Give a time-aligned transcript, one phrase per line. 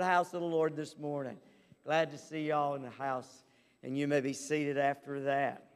[0.00, 1.36] the house of the Lord this morning.
[1.84, 3.42] Glad to see y'all in the house,
[3.82, 5.66] and you may be seated after that.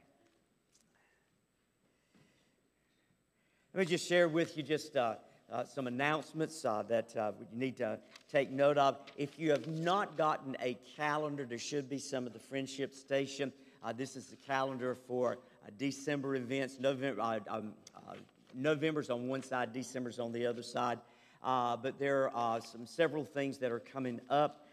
[3.75, 5.17] Let me just share with you just uh,
[5.53, 7.99] uh, some announcements uh, that uh, you need to
[8.33, 8.97] take note of.
[9.19, 13.53] If you have not gotten a calendar, there should be some at the Friendship Station.
[13.85, 16.81] Uh, this is the calendar for uh, December events.
[16.81, 17.75] November, um,
[18.55, 20.99] November's on one side, December's on the other side.
[21.45, 24.65] But there are some several things that are coming up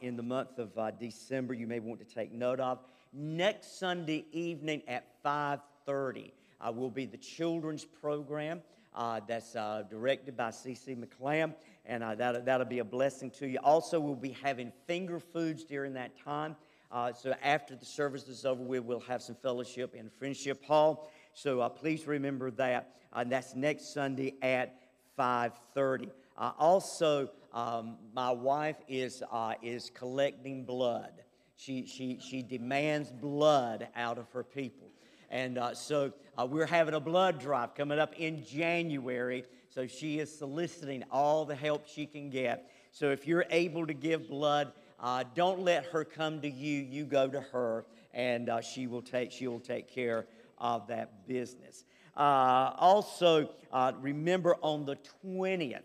[0.00, 2.78] in the month of December you may want to take note of.
[3.14, 8.62] Next Sunday evening at 530 uh, will be the children's program
[8.94, 10.94] uh, that's uh, directed by C.C.
[10.94, 13.58] McClam, and uh, that, that'll be a blessing to you.
[13.62, 16.56] Also, we'll be having finger foods during that time.
[16.90, 21.10] Uh, so after the service is over, we will have some fellowship in Friendship Hall.
[21.34, 22.96] So uh, please remember that.
[23.12, 24.74] and that's next Sunday at
[25.18, 26.10] 5:30.
[26.58, 29.22] also, um, my wife is
[29.62, 31.22] is collecting blood.
[31.62, 34.88] She, she, she demands blood out of her people.
[35.30, 39.44] And uh, so uh, we're having a blood drive coming up in January.
[39.70, 42.68] So she is soliciting all the help she can get.
[42.90, 46.82] So if you're able to give blood, uh, don't let her come to you.
[46.82, 50.26] You go to her, and uh, she will take she will take care
[50.58, 51.84] of that business.
[52.16, 55.82] Uh, also, uh, remember on the twentieth,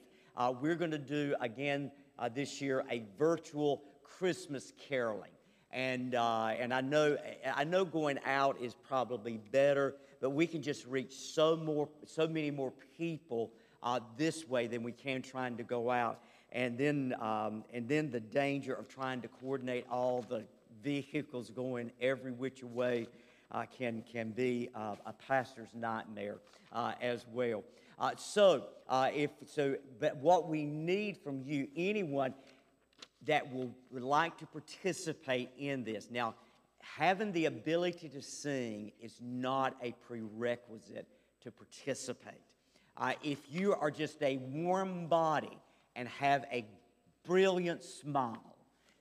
[0.62, 1.92] we're going to do again
[2.34, 5.32] this year a virtual Christmas caroling.
[5.72, 7.18] And, uh, and I, know,
[7.54, 12.28] I know going out is probably better, but we can just reach so, more, so
[12.28, 13.52] many more people
[13.84, 16.20] uh, this way than we can trying to go out.
[16.52, 20.46] And then, um, and then the danger of trying to coordinate all the
[20.82, 23.27] vehicles going every which way uh,
[23.78, 26.38] can, can be uh, a pastor's nightmare
[26.74, 27.64] uh, as well.
[28.00, 32.34] Uh, so, uh, if so, but what we need from you, anyone,
[33.26, 36.10] that will, would like to participate in this.
[36.12, 36.36] Now,
[36.80, 41.08] having the ability to sing is not a prerequisite
[41.42, 42.42] to participate.
[42.96, 45.58] Uh, if you are just a warm body
[45.96, 46.66] and have a
[47.26, 48.56] brilliant smile,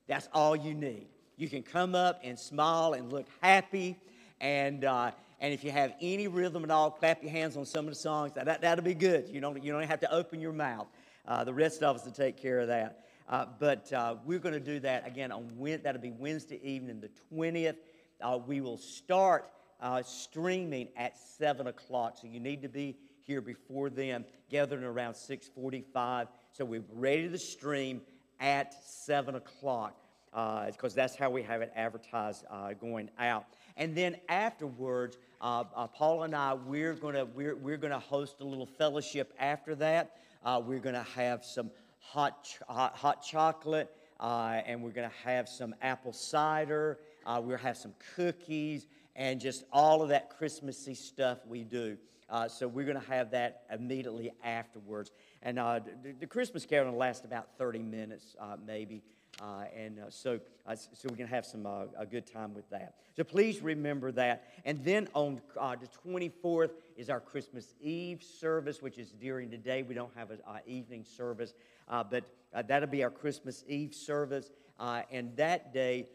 [0.06, 1.08] that's all you need.
[1.36, 3.96] You can come up and smile and look happy.
[4.40, 7.86] And, uh, and if you have any rhythm at all, clap your hands on some
[7.86, 8.32] of the songs.
[8.34, 9.28] That, that'll be good.
[9.28, 10.86] You don't, you don't have to open your mouth.
[11.26, 13.04] Uh, the rest of us will take care of that.
[13.28, 15.50] Uh, but uh, we're going to do that again on.
[15.82, 17.76] That'll be Wednesday evening, the 20th.
[18.20, 19.50] Uh, we will start
[19.80, 22.18] uh, streaming at 7 o'clock.
[22.20, 26.28] So you need to be here before then, gathering around 645.
[26.52, 28.00] So we're ready to stream
[28.38, 29.98] at 7 o'clock
[30.36, 33.46] because uh, that's how we have it advertised uh, going out.
[33.76, 38.66] And then afterwards, Paul and I, we're going to we're, we're gonna host a little
[38.66, 40.16] fellowship after that.
[40.44, 43.90] we're going to have some hot, hot, hot chocolate,
[44.20, 46.98] uh, and we're going to have some apple cider.
[47.24, 51.96] Uh, we'll have some cookies and just all of that Christmassy stuff we do.
[52.28, 55.12] Uh, so we're going to have that immediately afterwards.
[55.42, 59.02] And uh, the, the, Christmas carol will last about 30 minutes, uh, maybe.
[59.40, 62.68] Uh, and uh, so, uh, so we can have some uh, a good time with
[62.70, 62.94] that.
[63.16, 64.44] So please remember that.
[64.64, 69.58] And then on uh, the 24th is our Christmas Eve service, which is during the
[69.58, 69.82] day.
[69.82, 71.52] We don't have an evening service,
[71.88, 72.24] uh, but
[72.66, 74.50] that'll be our Christmas Eve service.
[74.78, 76.06] and that day,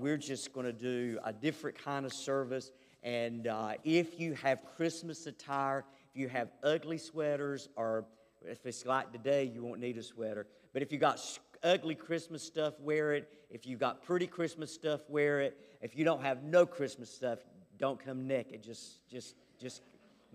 [0.00, 2.72] we're just going to do a different kind of service.
[3.04, 3.48] And
[3.84, 8.06] if you have Christmas attire, if you have ugly sweaters, or
[8.44, 10.46] if it's like today, you won't need a sweater.
[10.72, 11.18] But if you got
[11.62, 13.28] ugly Christmas stuff, wear it.
[13.50, 15.58] If you got pretty Christmas stuff, wear it.
[15.80, 17.38] If you don't have no Christmas stuff,
[17.78, 18.62] don't come naked.
[18.62, 19.82] Just, just, just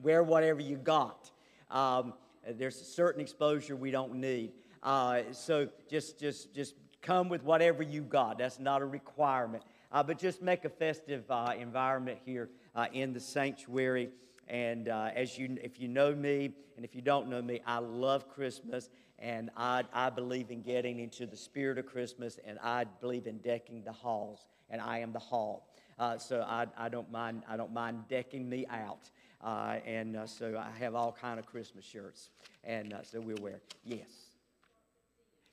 [0.01, 1.31] wear whatever you got.
[1.69, 2.13] Um,
[2.47, 4.51] there's a certain exposure we don't need.
[4.84, 8.38] Uh, so just, just, just come with whatever you got.
[8.38, 9.63] That's not a requirement.
[9.91, 14.10] Uh, but just make a festive uh, environment here uh, in the sanctuary.
[14.47, 17.77] And uh, as you, if you know me, and if you don't know me, I
[17.79, 18.89] love Christmas,
[19.21, 23.38] and I, I believe in getting into the spirit of Christmas, and I believe in
[23.38, 25.69] decking the halls, and I am the hall.
[25.99, 29.12] Uh, so I, I, don't mind, I don't mind decking me out.
[29.41, 32.31] Uh, and uh, so I have all kind of Christmas shirts,
[32.63, 33.62] and uh, so we'll wear.
[33.86, 34.10] Yes.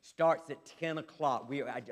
[0.01, 1.49] Starts at 10 o'clock.
[1.49, 1.83] We, I,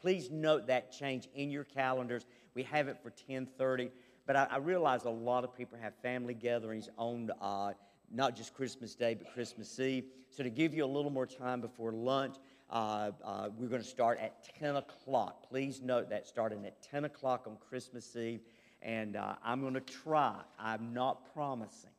[0.00, 2.26] please note that change in your calendars.
[2.54, 3.90] We have it for 1030.
[4.26, 7.72] But I, I realize a lot of people have family gatherings on uh,
[8.10, 10.04] not just Christmas Day, but Christmas Eve.
[10.30, 12.36] So, to give you a little more time before lunch,
[12.70, 15.48] uh, uh, we're going to start at 10 o'clock.
[15.48, 18.40] Please note that starting at 10 o'clock on Christmas Eve.
[18.82, 21.90] And uh, I'm going to try, I'm not promising,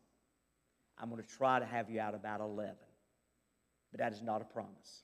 [0.98, 2.74] I'm going to try to have you out about 11.
[3.92, 5.04] But that is not a promise.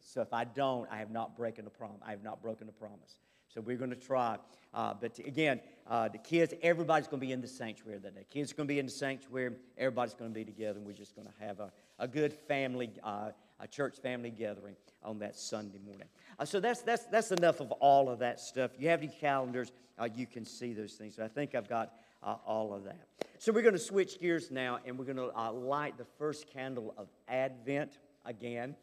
[0.00, 1.92] So if I don't, I have not broken a prom.
[2.04, 3.18] I have not broken a promise.
[3.48, 4.36] So we're going to try.
[4.72, 5.60] Uh, but again,
[5.92, 8.24] uh, the kids, everybody's going to be in the sanctuary that day.
[8.30, 9.52] Kids are going to be in the sanctuary.
[9.76, 12.90] Everybody's going to be together, and we're just going to have a, a good family,
[13.04, 13.28] uh,
[13.60, 14.74] a church family gathering
[15.04, 16.08] on that Sunday morning.
[16.38, 18.70] Uh, so that's, that's, that's enough of all of that stuff.
[18.78, 21.16] You have your calendars, uh, you can see those things.
[21.16, 23.06] So I think I've got uh, all of that.
[23.38, 26.94] So we're going to switch gears now, and we're going to light the first candle
[26.96, 28.76] of Advent again.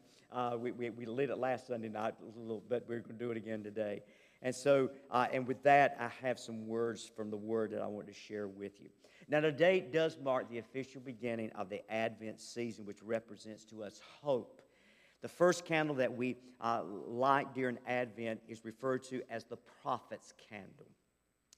[0.59, 2.85] we, we, we lit it last Sunday night a little bit.
[2.87, 4.03] We're going to do it again today.
[4.41, 7.87] And so, uh, and with that, I have some words from the Word that I
[7.87, 8.89] want to share with you.
[9.27, 13.99] Now, today does mark the official beginning of the Advent season, which represents to us
[14.21, 14.61] hope.
[15.21, 20.33] The first candle that we uh, light during Advent is referred to as the prophet's
[20.49, 20.87] candle.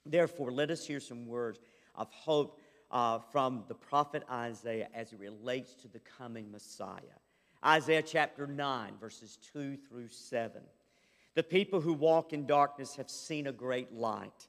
[0.05, 1.59] Therefore, let us hear some words
[1.93, 6.99] of hope uh, from the prophet Isaiah as it relates to the coming Messiah.
[7.63, 10.61] Isaiah chapter 9, verses 2 through 7.
[11.33, 14.47] The people who walk in darkness have seen a great light.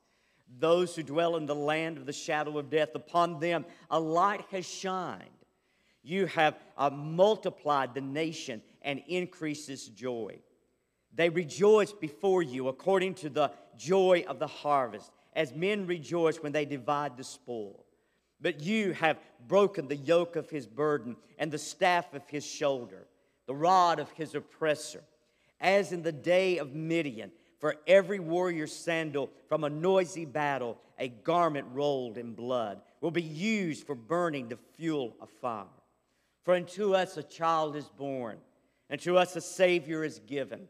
[0.59, 4.45] Those who dwell in the land of the shadow of death, upon them a light
[4.51, 5.29] has shined.
[6.03, 10.40] You have uh, multiplied the nation and increased its joy.
[11.14, 16.53] They rejoice before you according to the joy of the harvest, as men rejoice when
[16.53, 17.87] they divide the spoil.
[18.40, 23.07] But you have broken the yoke of his burden and the staff of his shoulder,
[23.47, 25.05] the rod of his oppressor
[25.62, 27.31] as in the day of Midian.
[27.61, 33.22] For every warrior's sandal from a noisy battle, a garment rolled in blood, will be
[33.22, 35.66] used for burning the fuel of fire.
[36.44, 38.38] For unto us a child is born,
[38.90, 40.66] and to us a Savior is given.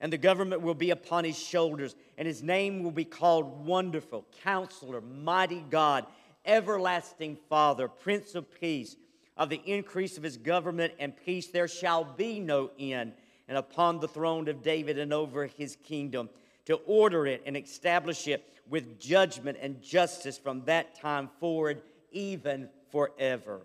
[0.00, 4.24] And the government will be upon his shoulders, and his name will be called Wonderful,
[4.44, 6.06] Counselor, Mighty God,
[6.44, 8.94] Everlasting Father, Prince of Peace.
[9.36, 13.14] Of the increase of his government and peace there shall be no end
[13.50, 16.30] and upon the throne of David and over his kingdom,
[16.66, 21.82] to order it and establish it with judgment and justice from that time forward,
[22.12, 23.62] even forever.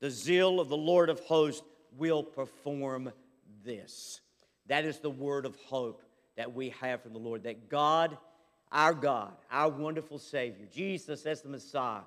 [0.00, 1.62] The zeal of the Lord of hosts
[1.98, 3.12] will perform
[3.62, 4.22] this.
[4.68, 6.02] That is the word of hope
[6.38, 7.42] that we have from the Lord.
[7.42, 8.16] That God,
[8.72, 12.00] our God, our wonderful Savior, Jesus as the Messiah,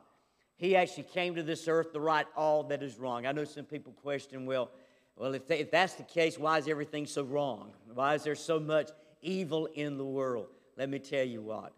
[0.58, 3.28] He actually came to this earth to right all that is wrong.
[3.28, 4.72] I know some people question, well,
[5.20, 7.74] well, if, they, if that's the case, why is everything so wrong?
[7.94, 8.90] Why is there so much
[9.22, 10.48] evil in the world?
[10.78, 11.74] Let me tell you what.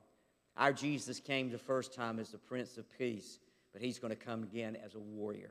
[0.55, 3.39] Our Jesus came the first time as the Prince of Peace,
[3.73, 5.49] but he's going to come again as a warrior.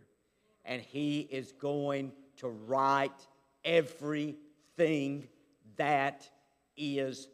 [0.64, 3.10] And he is going to right
[3.64, 5.26] everything
[5.76, 6.30] that
[6.76, 7.26] is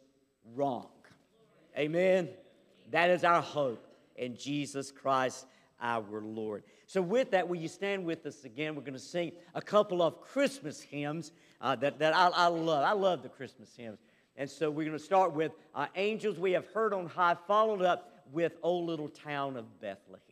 [0.55, 0.89] wrong.
[1.77, 2.29] Amen.
[2.89, 5.45] That is our hope in Jesus Christ
[5.79, 6.63] our Lord.
[6.87, 8.73] So, with that, will you stand with us again?
[8.73, 12.83] We're going to sing a couple of Christmas hymns uh, that, that I, I, love.
[12.83, 13.99] I love the Christmas hymns.
[14.37, 17.81] And so, we're going to start with uh, Angels We Have Heard on High, followed
[17.81, 20.26] up with O Little Town of Bethlehem.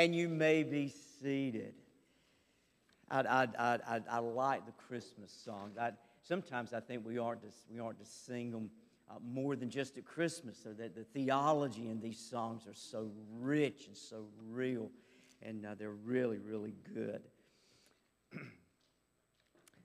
[0.00, 1.74] And you may be seated.
[3.10, 5.76] I, I, I, I, like the Christmas songs.
[5.78, 5.90] I,
[6.22, 8.70] sometimes I think we aren't to, we aren't to sing them
[9.10, 13.10] uh, more than just at Christmas, so that the theology in these songs are so
[13.40, 14.90] rich and so real,
[15.42, 17.20] and uh, they're really, really good.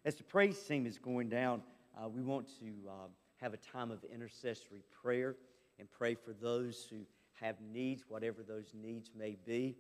[0.06, 1.62] As the praise team is going down,
[2.02, 3.08] uh, we want to uh,
[3.42, 5.36] have a time of intercessory prayer
[5.78, 7.00] and pray for those who
[7.34, 9.76] have needs, whatever those needs may be.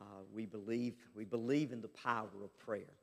[0.00, 2.94] Uh, we believe we believe in the power of prayer.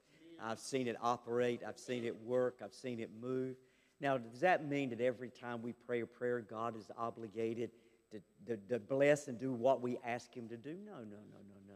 [0.41, 1.61] I've seen it operate.
[1.67, 2.61] I've seen it work.
[2.63, 3.55] I've seen it move.
[3.99, 7.71] Now, does that mean that every time we pray a prayer, God is obligated
[8.11, 10.75] to, to, to bless and do what we ask Him to do?
[10.85, 11.75] No, no, no, no, no.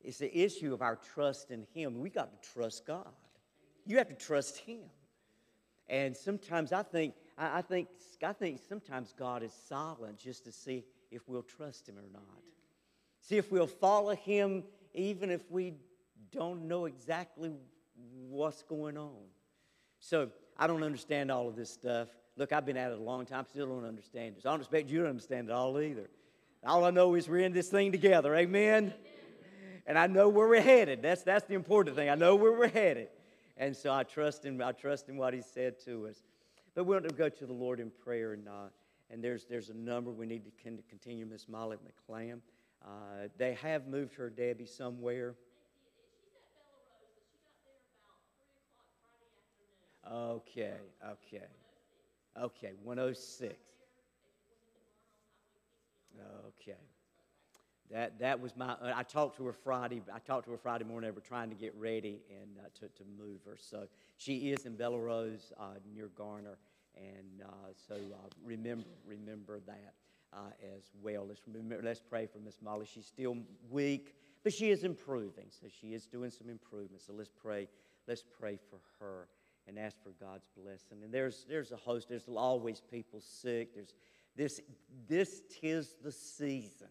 [0.00, 2.00] It's the issue of our trust in Him.
[2.00, 3.12] We got to trust God.
[3.86, 4.84] You have to trust Him.
[5.88, 7.88] And sometimes I think, I think,
[8.22, 12.42] I think sometimes God is silent just to see if we'll trust Him or not.
[13.26, 15.74] See if we'll follow Him even if we
[16.30, 17.52] don't know exactly
[18.28, 19.24] what's going on.
[19.98, 22.08] So I don't understand all of this stuff.
[22.36, 24.42] Look, I've been at it a long time, still don't understand it.
[24.42, 26.10] So I don't expect you to understand it all either.
[26.66, 28.34] All I know is we're in this thing together.
[28.34, 28.92] Amen?
[29.86, 31.02] And I know where we're headed.
[31.02, 32.08] That's, that's the important thing.
[32.08, 33.08] I know where we're headed.
[33.56, 36.22] And so I trust in, I trust in what he said to us.
[36.74, 38.32] But we want to go to the Lord in prayer.
[38.32, 38.68] And, uh,
[39.10, 40.50] and there's, there's a number we need to
[40.88, 42.40] continue, Miss Molly McClam.
[42.84, 45.34] Uh, they have moved her Debbie somewhere.
[50.10, 51.46] Okay, okay.
[52.38, 53.54] Okay, 106.
[56.46, 56.78] Okay.
[57.90, 61.08] That, that was my, I talked to her Friday, I talked to her Friday morning,
[61.10, 63.56] they were trying to get ready and uh, to, to move her.
[63.58, 66.56] So she is in Bellerose uh, near Garner.
[66.96, 69.94] And uh, so uh, remember, remember that
[70.34, 71.26] uh, as well.
[71.26, 72.86] Let's, remember, let's pray for Miss Molly.
[72.92, 73.36] She's still
[73.70, 75.46] weak, but she is improving.
[75.50, 77.02] So she is doing some improvement.
[77.02, 77.68] So let's pray,
[78.06, 79.28] let's pray for her
[79.66, 81.02] and ask for God's blessing.
[81.02, 83.74] And there's, there's a host, there's always people sick.
[83.74, 83.94] There's
[84.36, 84.60] this,
[85.08, 86.88] this tis the season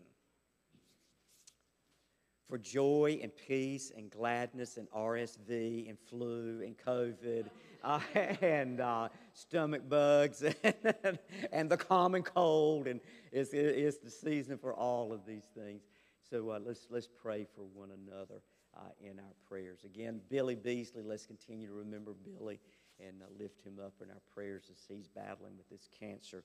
[2.54, 7.46] for joy and peace and gladness and RSV and flu and COVID
[7.84, 8.00] uh,
[8.44, 11.20] and uh, stomach bugs and,
[11.52, 12.86] and, the common cold.
[12.86, 13.00] And
[13.32, 15.82] it's, it's the season for all of these things.
[16.30, 18.44] So uh, let's, let's pray for one another
[18.78, 19.80] uh, in our prayers.
[19.84, 22.60] Again, Billy Beasley, let's continue to remember Billy
[23.00, 26.44] and uh, lift him up in our prayers as he's battling with this cancer,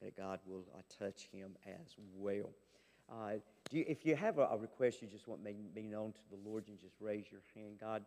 [0.00, 2.52] that God will uh, touch him as well.
[3.10, 3.32] Uh,
[3.70, 6.48] you, if you have a, a, request you just want me be known to the
[6.48, 7.76] Lord, you just raise your hand.
[7.80, 8.04] God,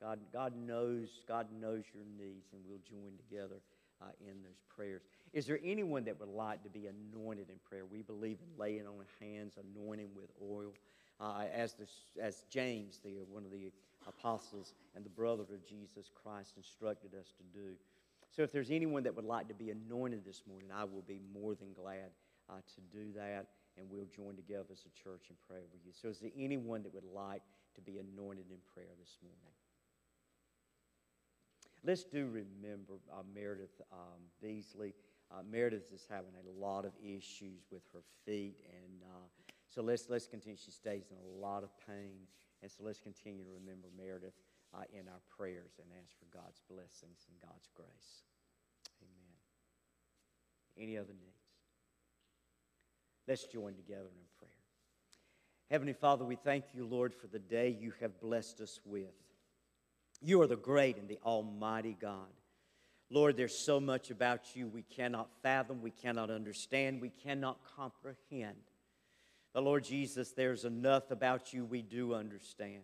[0.00, 3.60] God, God knows, God knows your needs, and we'll join together
[4.02, 5.02] uh, in those prayers.
[5.32, 7.84] Is there anyone that would like to be anointed in prayer?
[7.84, 10.72] We believe in laying on hands, anointing with oil
[11.20, 11.86] uh, as, the,
[12.20, 13.70] as James, the, one of the
[14.06, 17.72] apostles and the brother of Jesus Christ, instructed us to do.
[18.30, 21.20] So if there's anyone that would like to be anointed this morning, I will be
[21.32, 22.10] more than glad
[22.50, 23.46] uh, to do that,
[23.78, 25.92] and we'll join together as a church and pray with you.
[25.92, 27.42] So is there anyone that would like
[27.74, 29.54] to be anointed in prayer this morning?
[31.84, 34.94] Let's do remember uh, Meredith um, Beasley.
[35.30, 39.26] Uh, Meredith is having a lot of issues with her feet, and uh,
[39.68, 40.56] so let's, let's continue.
[40.56, 42.26] She stays in a lot of pain.
[42.64, 44.40] And so let's continue to remember Meredith
[44.72, 48.24] uh, in our prayers and ask for God's blessings and God's grace.
[49.04, 49.36] Amen.
[50.78, 51.33] Any other needs?
[53.26, 54.50] Let's join together in prayer.
[55.70, 59.14] Heavenly Father, we thank you, Lord, for the day you have blessed us with.
[60.20, 62.28] You are the great and the almighty God.
[63.10, 68.56] Lord, there's so much about you we cannot fathom, we cannot understand, we cannot comprehend.
[69.52, 72.82] But Lord Jesus, there's enough about you we do understand.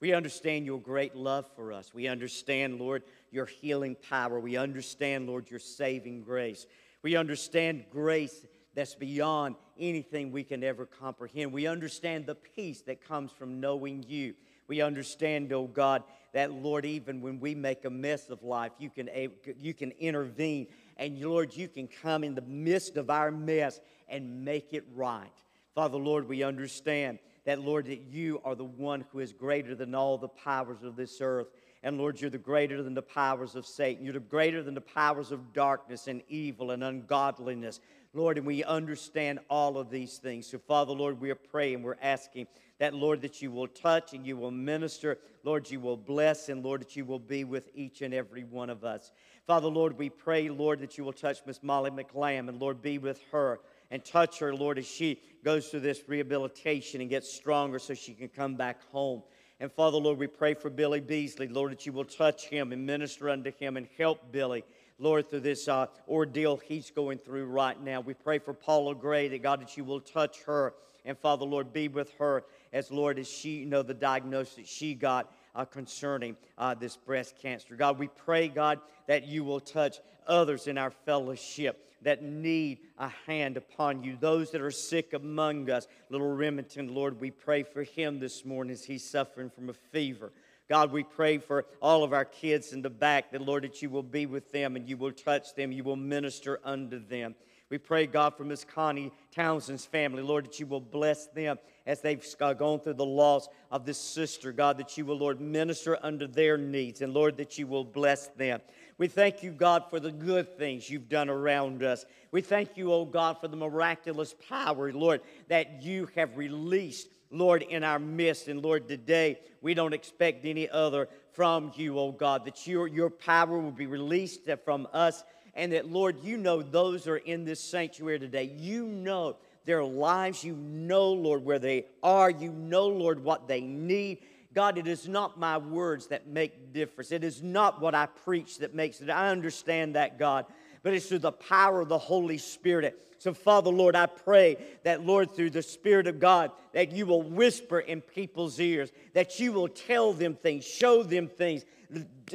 [0.00, 1.92] We understand your great love for us.
[1.92, 4.38] We understand, Lord, your healing power.
[4.38, 6.66] We understand, Lord, your saving grace.
[7.02, 8.46] We understand grace
[8.78, 11.52] that's beyond anything we can ever comprehend.
[11.52, 14.34] We understand the peace that comes from knowing you.
[14.68, 18.88] We understand, oh God, that, Lord, even when we make a mess of life, you
[18.88, 19.10] can,
[19.58, 20.68] you can intervene.
[20.96, 25.26] And, Lord, you can come in the midst of our mess and make it right.
[25.74, 29.92] Father, Lord, we understand that, Lord, that you are the one who is greater than
[29.92, 31.48] all the powers of this earth.
[31.82, 34.04] And Lord, you're the greater than the powers of Satan.
[34.04, 37.80] You're the greater than the powers of darkness and evil and ungodliness.
[38.14, 40.46] Lord, and we understand all of these things.
[40.46, 42.46] So, Father, Lord, we are praying, we're asking
[42.78, 45.18] that, Lord, that you will touch and you will minister.
[45.44, 48.70] Lord, you will bless, and Lord, that you will be with each and every one
[48.70, 49.10] of us.
[49.46, 52.98] Father, Lord, we pray, Lord, that you will touch Miss Molly McLam, and Lord, be
[52.98, 57.78] with her and touch her, Lord, as she goes through this rehabilitation and gets stronger
[57.78, 59.22] so she can come back home.
[59.60, 62.86] And Father, Lord, we pray for Billy Beasley, Lord, that you will touch him and
[62.86, 64.64] minister unto him and help Billy.
[64.98, 68.00] Lord, through this uh, ordeal he's going through right now.
[68.00, 70.74] We pray for Paula Gray that God, that you will touch her.
[71.04, 74.94] And Father, Lord, be with her as, Lord, as she, you know, the diagnosis she
[74.94, 77.76] got uh, concerning uh, this breast cancer.
[77.76, 83.08] God, we pray, God, that you will touch others in our fellowship that need a
[83.26, 85.88] hand upon you, those that are sick among us.
[86.10, 90.32] Little Remington, Lord, we pray for him this morning as he's suffering from a fever.
[90.68, 93.88] God, we pray for all of our kids in the back that, Lord, that you
[93.88, 97.34] will be with them and you will touch them, you will minister unto them.
[97.70, 102.00] We pray, God, for Miss Connie Townsend's family, Lord, that you will bless them as
[102.00, 104.52] they've uh, gone through the loss of this sister.
[104.52, 108.28] God, that you will, Lord, minister unto their needs, and Lord, that you will bless
[108.28, 108.60] them.
[108.96, 112.06] We thank you, God, for the good things you've done around us.
[112.30, 117.08] We thank you, oh God, for the miraculous power, Lord, that you have released.
[117.30, 118.48] Lord, in our midst.
[118.48, 123.10] And Lord, today we don't expect any other from you, oh God, that your, your
[123.10, 125.22] power will be released from us
[125.58, 128.44] and that, Lord, you know those are in this sanctuary today.
[128.44, 130.44] You know their lives.
[130.44, 132.30] You know, Lord, where they are.
[132.30, 134.18] You know, Lord, what they need.
[134.54, 137.10] God, it is not my words that make difference.
[137.10, 139.10] It is not what I preach that makes it.
[139.10, 140.46] I understand that, God,
[140.84, 142.96] but it's through the power of the Holy Spirit.
[143.18, 147.22] So, Father, Lord, I pray that, Lord, through the Spirit of God, that you will
[147.22, 151.64] whisper in people's ears, that you will tell them things, show them things,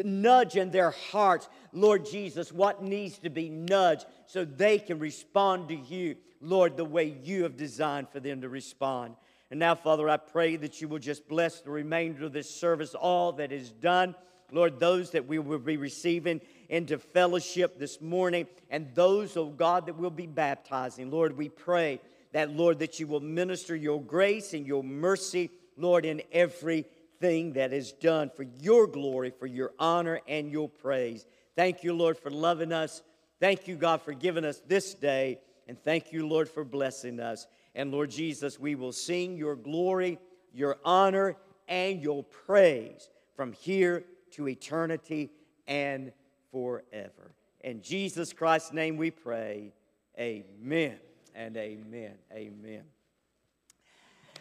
[0.03, 5.69] nudge in their hearts, Lord Jesus, what needs to be nudged so they can respond
[5.69, 9.15] to you, Lord, the way you have designed for them to respond.
[9.51, 12.95] And now, Father, I pray that you will just bless the remainder of this service,
[12.95, 14.15] all that is done.
[14.53, 16.39] Lord, those that we will be receiving
[16.69, 21.09] into fellowship this morning, and those, oh God, that we'll be baptizing.
[21.09, 21.99] Lord, we pray
[22.33, 27.73] that, Lord, that you will minister your grace and your mercy, Lord, in everything that
[27.73, 31.25] is done for your glory, for your honor, and your praise.
[31.55, 33.01] Thank you, Lord, for loving us.
[33.39, 35.39] Thank you, God, for giving us this day.
[35.67, 37.47] And thank you, Lord, for blessing us.
[37.75, 40.19] And Lord Jesus, we will sing your glory,
[40.53, 41.35] your honor,
[41.67, 45.31] and your praise from here to eternity
[45.67, 46.11] and
[46.51, 47.33] forever.
[47.61, 49.73] In Jesus Christ's name we pray.
[50.19, 50.97] Amen
[51.35, 52.13] and amen.
[52.31, 52.83] Amen.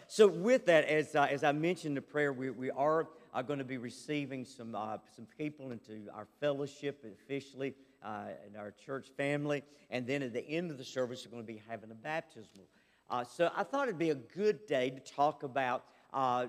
[0.07, 3.57] So, with that, as, uh, as I mentioned the prayer, we, we are uh, going
[3.59, 7.73] to be receiving some, uh, some people into our fellowship officially
[8.03, 9.63] uh, in our church family.
[9.89, 12.65] And then at the end of the service, we're going to be having a baptismal.
[13.09, 16.45] Uh, so, I thought it'd be a good day to talk about uh,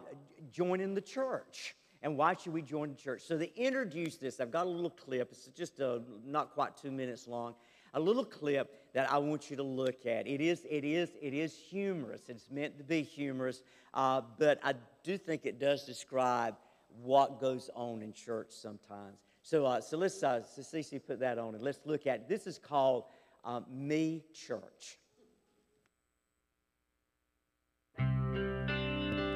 [0.53, 1.75] joining the church.
[2.05, 3.23] And why should we join the church?
[3.23, 5.31] So, they introduce this, I've got a little clip.
[5.33, 5.81] It's just
[6.25, 7.57] not quite two minutes long
[7.95, 10.27] a little clip that I want you to look at.
[10.27, 12.29] It is, it is, it is humorous.
[12.29, 13.63] It's meant to be humorous,
[13.95, 16.57] uh, but I do think it does describe
[17.03, 19.19] what goes on in church sometimes.
[19.43, 22.29] So, uh, so let's, uh, so Cece put that on and let's look at it.
[22.29, 23.05] This is called
[23.45, 24.99] um, Me Church.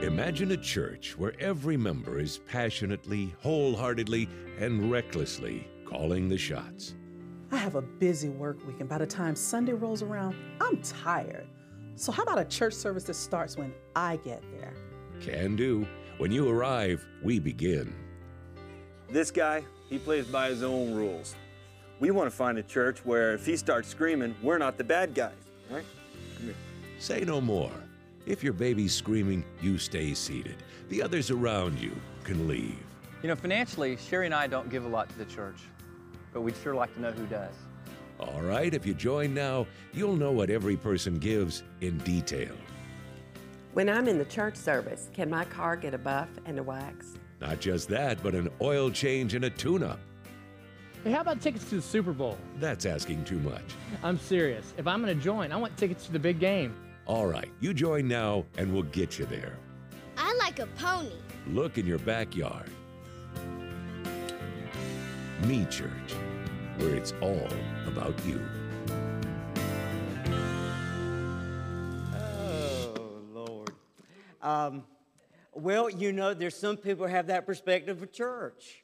[0.03, 4.29] Imagine a church where every member is passionately, wholeheartedly,
[4.61, 6.95] and recklessly calling the shots.
[7.51, 11.49] I have a busy work week, and by the time Sunday rolls around, I'm tired.
[11.97, 14.73] So, how about a church service that starts when I get there?
[15.21, 15.85] Can do.
[16.19, 17.93] When you arrive, we begin.
[19.11, 21.35] This guy, he plays by his own rules.
[21.99, 25.13] We want to find a church where if he starts screaming, we're not the bad
[25.13, 25.33] guys,
[25.69, 25.85] right?
[27.01, 27.73] Say no more.
[28.29, 30.63] If your baby's screaming, you stay seated.
[30.89, 31.91] The others around you
[32.23, 32.79] can leave.
[33.23, 35.59] You know, financially, Sherry and I don't give a lot to the church
[36.33, 37.55] but we'd sure like to know who does.
[38.21, 42.55] All right, if you join now, you'll know what every person gives in detail.
[43.75, 47.15] When I'm in the church service, can my car get a buff and a wax?
[47.41, 50.01] Not just that, but an oil change and a tune up.
[51.05, 52.37] Hey, how about tickets to the Super Bowl?
[52.59, 53.63] That's asking too much.
[54.03, 54.75] I'm serious.
[54.77, 56.75] If I'm going to join, I want tickets to the big game.
[57.09, 59.57] All right, you join now and we'll get you there.
[60.19, 61.09] I like a pony.
[61.47, 62.71] Look in your backyard.
[65.47, 66.13] Me Church,
[66.77, 67.49] where it's all
[67.87, 68.47] about you.
[72.15, 73.71] Oh, Lord.
[74.43, 74.85] Um,
[75.55, 78.83] well, you know, there's some people who have that perspective of church.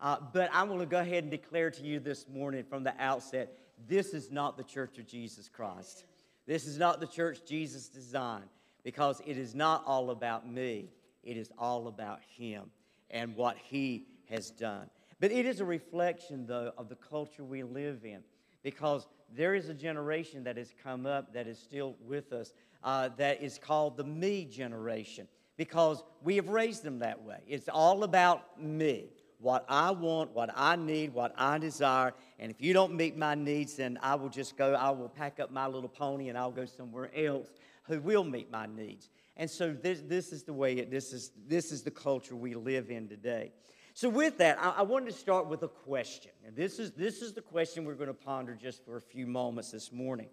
[0.00, 2.94] Uh, but I want to go ahead and declare to you this morning from the
[2.98, 6.06] outset this is not the church of Jesus Christ.
[6.46, 8.48] This is not the church Jesus designed
[8.84, 10.90] because it is not all about me,
[11.22, 12.70] it is all about Him
[13.10, 14.88] and what He has done.
[15.18, 18.20] But it is a reflection, though, of the culture we live in
[18.62, 22.52] because there is a generation that has come up that is still with us
[22.84, 25.26] uh, that is called the me generation
[25.56, 27.38] because we have raised them that way.
[27.46, 29.06] It's all about me,
[29.38, 32.14] what I want, what I need, what I desire.
[32.38, 35.40] And if you don't meet my needs, then I will just go, I will pack
[35.40, 37.48] up my little pony and I'll go somewhere else
[37.84, 39.10] who will meet my needs.
[39.36, 42.54] And so this, this is the way, it, this, is, this is the culture we
[42.54, 43.52] live in today.
[43.92, 46.30] So, with that, I, I wanted to start with a question.
[46.46, 49.26] And this is, this is the question we're going to ponder just for a few
[49.26, 50.28] moments this morning.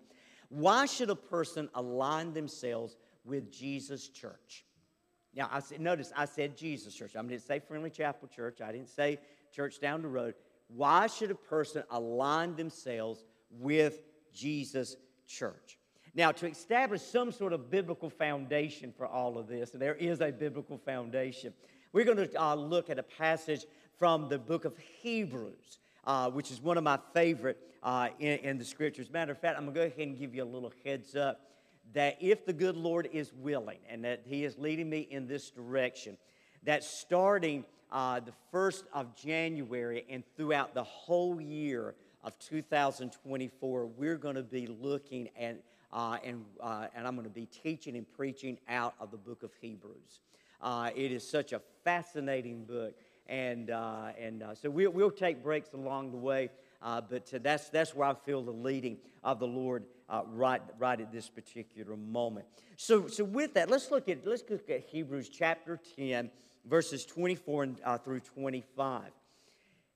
[0.50, 4.66] Why should a person align themselves with Jesus Church?
[5.36, 7.16] Now, I said, notice I said Jesus Church.
[7.16, 8.62] I didn't say Friendly Chapel Church.
[8.62, 9.20] I didn't say
[9.54, 10.36] church down the road.
[10.68, 14.02] Why should a person align themselves with
[14.34, 14.96] Jesus
[15.28, 15.78] Church?
[16.16, 20.32] Now, to establish some sort of biblical foundation for all of this, there is a
[20.32, 21.54] biblical foundation.
[21.92, 23.66] We're going to uh, look at a passage
[23.98, 28.58] from the book of Hebrews, uh, which is one of my favorite uh, in, in,
[28.60, 29.10] the scriptures.
[29.10, 31.42] Matter of fact, I'm going to go ahead and give you a little heads up
[31.94, 35.50] that if the good Lord is willing and that He is leading me in this
[35.52, 36.18] direction,
[36.64, 44.18] that starting uh, the 1st of January and throughout the whole year of 2024, we're
[44.18, 45.62] going to be looking at
[45.94, 49.44] uh, and, uh, and I'm going to be teaching and preaching out of the book
[49.44, 50.22] of Hebrews.
[50.60, 52.96] Uh, it is such a fascinating book.
[53.28, 56.50] And, uh, and uh, so we'll, we'll take breaks along the way,
[56.84, 61.00] uh, but that's, that's where I feel the leading of the Lord uh, right, right
[61.00, 62.46] at this particular moment.
[62.76, 66.30] So, so with that, let's look at, let's look at Hebrews chapter 10,
[66.66, 69.04] verses 24 and, uh, through 25.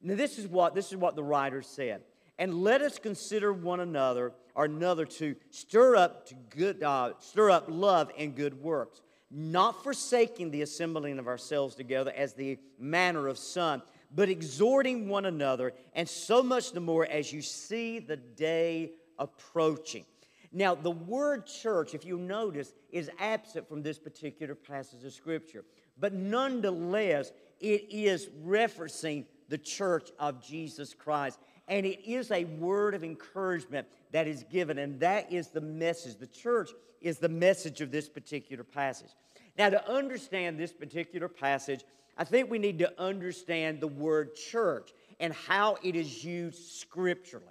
[0.01, 2.01] Now, this is, what, this is what the writer said.
[2.39, 6.83] And let us consider one another, or another to stir up to good,
[7.19, 12.57] stir up love and good works not forsaking the assembling of ourselves together as the
[12.79, 13.81] manner of some,
[14.13, 20.05] but exhorting one another, and so much the more as you see the day approaching.
[20.51, 25.65] Now, the word church, if you notice, is absent from this particular passage of Scripture.
[25.99, 31.39] But nonetheless, it is referencing the church of Jesus Christ.
[31.67, 36.17] And it is a word of encouragement that is given, and that is the message.
[36.17, 36.69] The church
[37.01, 39.11] is the message of this particular passage.
[39.57, 41.83] Now, to understand this particular passage,
[42.17, 47.45] I think we need to understand the word church and how it is used scripturally.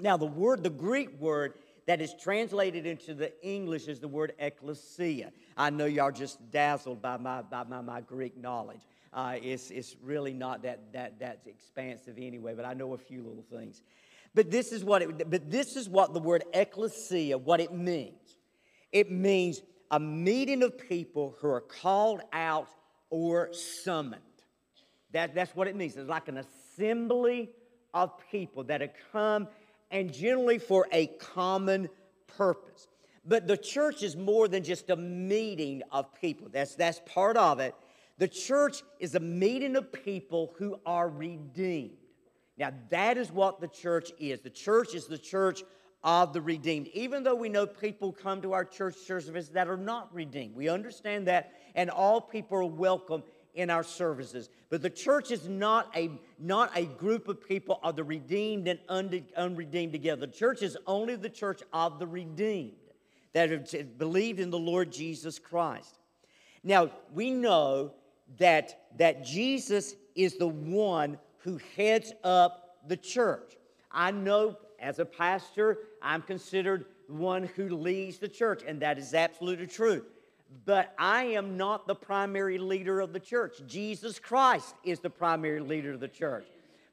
[0.00, 1.54] Now, the word, the Greek word
[1.86, 5.32] that is translated into the English is the word ecclesia.
[5.56, 8.80] I know y'all just dazzled by my, by my, my Greek knowledge.
[9.12, 13.22] Uh, it's, it's really not that, that, that expansive anyway, but I know a few
[13.22, 13.82] little things.
[14.34, 18.36] But this is what it, but this is what the word ecclesia, what it means.
[18.92, 22.68] It means a meeting of people who are called out
[23.10, 24.22] or summoned.
[25.12, 25.96] That, that's what it means.
[25.96, 27.50] It's like an assembly
[27.94, 29.48] of people that have come
[29.90, 31.88] and generally for a common
[32.36, 32.88] purpose.
[33.24, 36.48] But the church is more than just a meeting of people.
[36.50, 37.74] That's, that's part of it.
[38.18, 41.96] The church is a meeting of people who are redeemed.
[42.56, 44.40] Now, that is what the church is.
[44.40, 45.62] The church is the church
[46.02, 46.88] of the redeemed.
[46.88, 50.68] Even though we know people come to our church services that are not redeemed, we
[50.68, 53.22] understand that, and all people are welcome
[53.54, 54.50] in our services.
[54.68, 58.80] But the church is not a, not a group of people of the redeemed and
[58.88, 60.26] unredeemed together.
[60.26, 62.72] The church is only the church of the redeemed
[63.32, 66.00] that have believed in the Lord Jesus Christ.
[66.64, 67.92] Now, we know
[68.38, 73.54] that, that Jesus is the one who heads up the church.
[73.92, 79.14] I know as a pastor, I'm considered one who leads the church, and that is
[79.14, 80.04] absolutely true.
[80.64, 83.56] But I am not the primary leader of the church.
[83.66, 86.46] Jesus Christ is the primary leader of the church.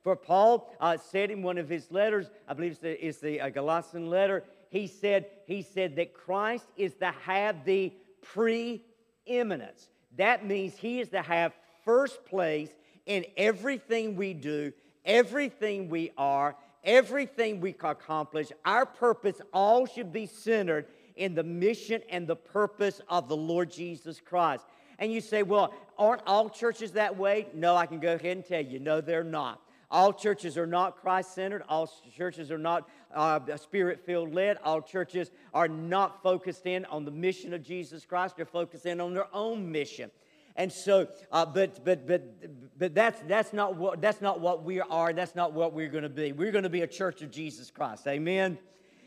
[0.04, 3.42] For Paul uh, said in one of his letters, I believe it's the, it's the
[3.42, 9.90] uh, Galatian letter, he said, he said that Christ is to have the preeminence.
[10.18, 11.54] That means he is to have
[11.86, 12.70] first place
[13.06, 14.74] in everything we do,
[15.06, 20.86] everything we are, everything we accomplish, our purpose all should be centered
[21.16, 24.66] in the mission and the purpose of the Lord Jesus Christ.
[25.00, 27.48] And you say, well, aren't all churches that way?
[27.54, 29.62] No, I can go ahead and tell you, no, they're not.
[29.92, 31.64] All churches are not Christ centered.
[31.70, 34.58] All churches are not uh, spirit filled led.
[34.64, 38.36] All churches are not focused in on the mission of Jesus Christ.
[38.36, 40.12] They're focused in on their own mission.
[40.58, 44.80] And so, uh, but but but but that's that's not what that's not what we
[44.80, 45.12] are.
[45.12, 46.32] That's not what we're going to be.
[46.32, 48.08] We're going to be a church of Jesus Christ.
[48.08, 48.58] Amen.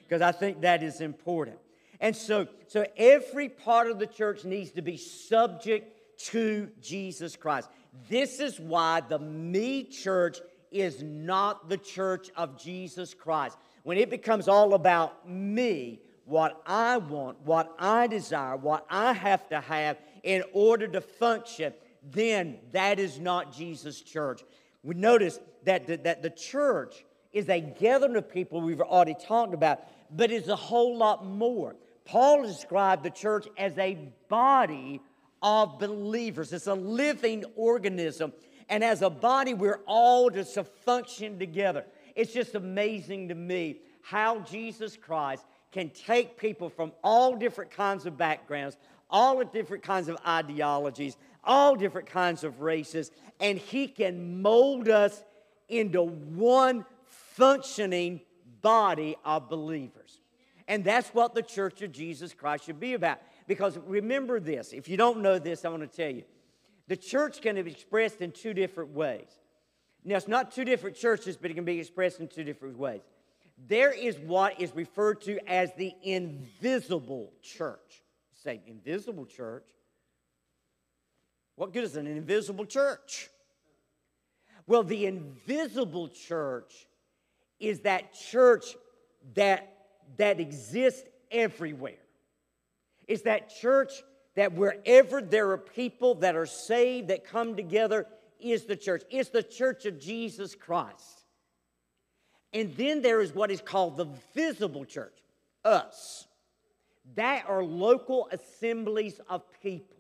[0.03, 1.59] Because I think that is important.
[2.01, 7.69] And so, so every part of the church needs to be subject to Jesus Christ.
[8.09, 10.39] This is why the me church
[10.71, 13.57] is not the church of Jesus Christ.
[13.85, 19.49] when it becomes all about me, what I want, what I desire, what I have
[19.49, 21.73] to have in order to function,
[22.03, 24.43] then that is not Jesus' church.
[24.83, 29.55] We notice that the, that the church is a gathering of people we've already talked
[29.55, 29.81] about,
[30.15, 31.77] but is a whole lot more.
[32.09, 33.99] Paul described the church as a
[34.29, 35.01] body
[35.43, 36.55] of believers.
[36.55, 38.33] It's a living organism.
[38.71, 41.85] And as a body, we're all just to function together.
[42.17, 48.07] It's just amazing to me how Jesus Christ can take people from all different kinds
[48.07, 48.79] of backgrounds,
[49.11, 54.89] all the different kinds of ideologies, all different kinds of races, and he can mold
[54.89, 55.23] us
[55.69, 58.23] into one functioning
[58.63, 60.18] body of believers.
[60.69, 63.19] And that's what the church of Jesus Christ should be about.
[63.49, 66.25] Because remember this if you don't know this, I want to tell you
[66.87, 69.29] the church can be expressed in two different ways.
[70.05, 73.01] Now, it's not two different churches, but it can be expressed in two different ways.
[73.67, 78.03] There is what is referred to as the invisible church.
[78.33, 79.67] Say, invisible church?
[81.57, 83.29] What good is an invisible church?
[84.67, 86.87] Well, the invisible church
[87.59, 88.77] is that church
[89.35, 89.78] that,
[90.17, 91.99] that exists everywhere.
[93.07, 93.93] It's that church
[94.35, 98.07] that wherever there are people that are saved, that come together,
[98.39, 99.03] is the church.
[99.11, 101.25] It's the church of Jesus Christ.
[102.53, 105.17] And then there is what is called the visible church,
[105.65, 106.27] us.
[107.15, 109.97] That are local assemblies of people.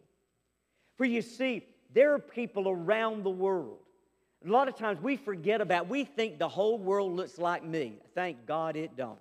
[0.96, 3.78] For you see, there are people around the world.
[4.46, 7.98] A lot of times we forget about, we think the whole world looks like me.
[8.14, 9.18] Thank God it don't.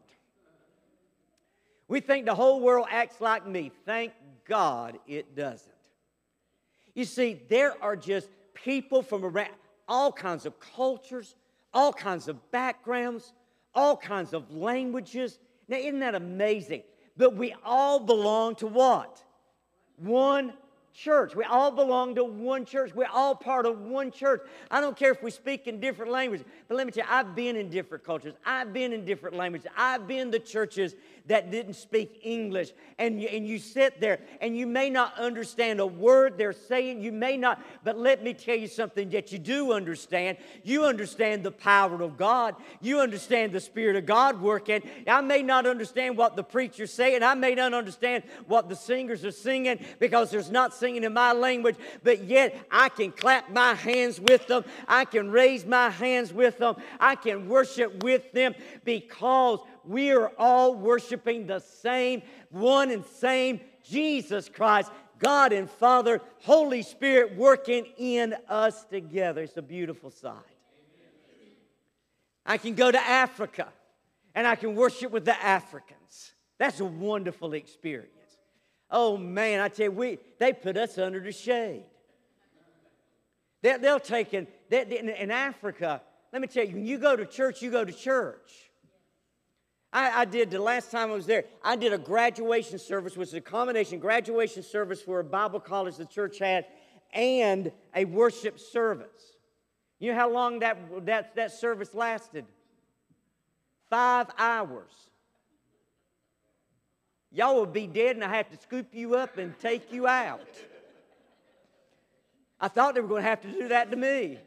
[1.87, 3.71] We think the whole world acts like me.
[3.85, 4.13] Thank
[4.47, 5.71] God it doesn't.
[6.93, 9.51] You see, there are just people from around
[9.87, 11.35] all kinds of cultures,
[11.73, 13.33] all kinds of backgrounds,
[13.73, 15.39] all kinds of languages.
[15.67, 16.83] Now, isn't that amazing?
[17.15, 19.23] But we all belong to what?
[19.97, 20.53] One
[20.97, 21.35] church.
[21.35, 22.93] We all belong to one church.
[22.95, 24.41] We're all part of one church.
[24.71, 27.35] I don't care if we speak in different languages, but let me tell you, I've
[27.35, 28.33] been in different cultures.
[28.43, 29.67] I've been in different languages.
[29.77, 30.95] I've been to churches
[31.27, 32.71] that didn't speak English.
[32.97, 37.01] And you, and you sit there and you may not understand a word they're saying.
[37.01, 40.37] You may not, but let me tell you something that you do understand.
[40.63, 42.55] You understand the power of God.
[42.81, 44.81] You understand the Spirit of God working.
[45.05, 47.21] I may not understand what the preacher's saying.
[47.21, 51.33] I may not understand what the singers are singing because there's not singing in my
[51.33, 54.63] language, but yet I can clap my hands with them.
[54.87, 56.75] I can raise my hands with them.
[56.99, 63.59] I can worship with them because we are all worshiping the same one and same
[63.83, 69.41] Jesus Christ, God and Father, Holy Spirit working in us together.
[69.41, 70.33] It's a beautiful sight.
[72.45, 73.67] I can go to Africa
[74.33, 76.33] and I can worship with the Africans.
[76.57, 78.16] That's a wonderful experience.
[78.89, 81.83] Oh man, I tell you, we, they put us under the shade.
[83.61, 87.25] They, will take in, they, in, Africa, let me tell you, when you go to
[87.25, 88.51] church, you go to church.
[89.91, 93.29] I, I, did the last time I was there, I did a graduation service, which
[93.29, 96.65] is a combination graduation service for a Bible college the church had
[97.13, 99.33] and a worship service.
[99.99, 102.45] You know how long that, that, that service lasted?
[103.89, 104.91] Five hours.
[107.31, 110.47] Y'all would be dead and I have to scoop you up and take you out.
[112.59, 114.39] I thought they were going to have to do that to me.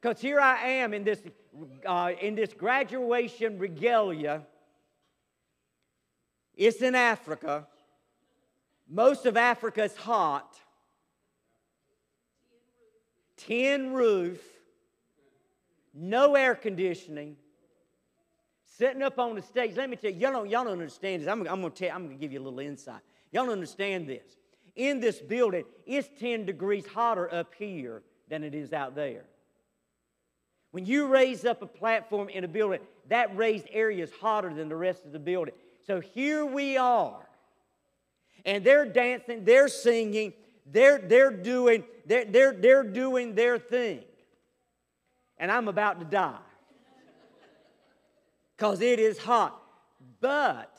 [0.00, 1.20] Because here I am in this,
[1.84, 4.42] uh, in this graduation regalia.
[6.54, 7.66] It's in Africa.
[8.88, 10.56] Most of Africa is hot.
[13.36, 14.40] Tin roof,
[15.94, 17.36] no air conditioning
[18.78, 19.76] sitting up on the stage.
[19.76, 21.28] Let me tell you, y'all don't, y'all don't understand this.
[21.28, 23.00] I'm, I'm going to give you a little insight.
[23.32, 24.36] Y'all don't understand this.
[24.76, 29.24] In this building, it's 10 degrees hotter up here than it is out there.
[30.70, 34.68] When you raise up a platform in a building, that raised area is hotter than
[34.68, 35.54] the rest of the building.
[35.86, 37.26] So here we are.
[38.44, 44.02] And they're dancing, they're singing, they're, they're, doing, they're, they're, they're doing their thing.
[45.38, 46.38] And I'm about to die
[48.58, 49.60] because it is hot.
[50.20, 50.76] But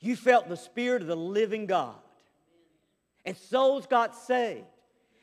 [0.00, 1.94] you felt the Spirit of the living God.
[3.24, 4.64] And souls got saved.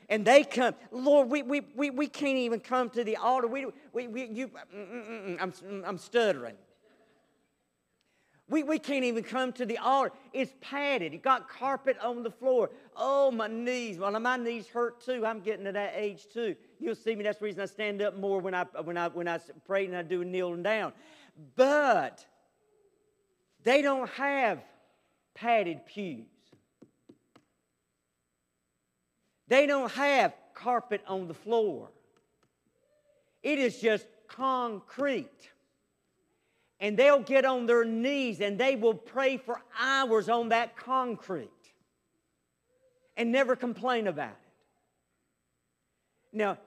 [0.07, 3.47] And they come, Lord, we, we, we, we can't even come to the altar.
[3.47, 6.55] We, we, we, you, mm, mm, mm, I'm, I'm stuttering.
[8.47, 10.13] We, we can't even come to the altar.
[10.31, 11.15] It's padded.
[11.15, 12.69] It got carpet on the floor.
[12.95, 13.97] Oh, my knees.
[13.97, 15.25] Well, my knees hurt too.
[15.25, 16.55] I'm getting to that age too.
[16.79, 17.23] You'll see me.
[17.23, 19.95] That's the reason I stand up more when I, when I, when I pray and
[19.95, 20.93] I do kneeling down.
[21.55, 22.25] But
[23.63, 24.59] they don't have
[25.33, 26.25] padded pews.
[29.47, 31.89] They don't have carpet on the floor.
[33.43, 35.51] It is just concrete.
[36.79, 41.49] And they'll get on their knees and they will pray for hours on that concrete
[43.15, 44.44] and never complain about it.
[46.35, 46.57] Now,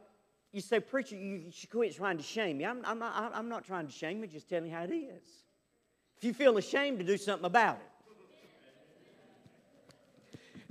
[0.51, 2.65] you say, Preacher, you should quit trying to shame me.
[2.65, 5.23] I'm, I'm, not, I'm not trying to shame you, just telling you how it is.
[6.17, 7.83] If you feel ashamed to do something about it,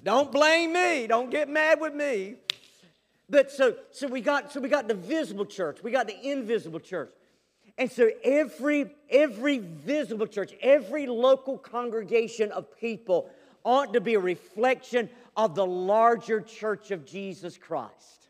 [0.03, 1.05] don't blame me.
[1.07, 2.35] Don't get mad with me.
[3.29, 6.79] But so, so we got so we got the visible church, we got the invisible
[6.79, 7.11] church.
[7.77, 13.29] And so every every visible church, every local congregation of people
[13.65, 18.26] ought to be a reflection of the larger church of Jesus Christ.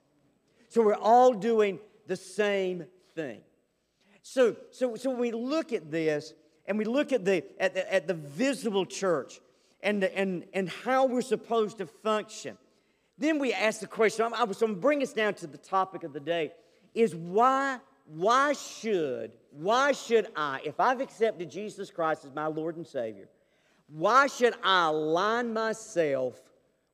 [0.78, 3.42] So we're all doing the same thing.
[4.22, 6.36] So, so, so we look at this
[6.68, 9.40] and we look at the, at the, at the visible church
[9.82, 12.60] and, and, and how we're supposed to function,
[13.18, 16.04] then we ask the question, I'm, I'm going to bring us down to the topic
[16.04, 16.52] of the day,
[16.94, 22.78] is why, why should, why should I, if I've accepted Jesus Christ as my Lord
[22.78, 23.30] and Savior,
[23.88, 26.40] why should I align myself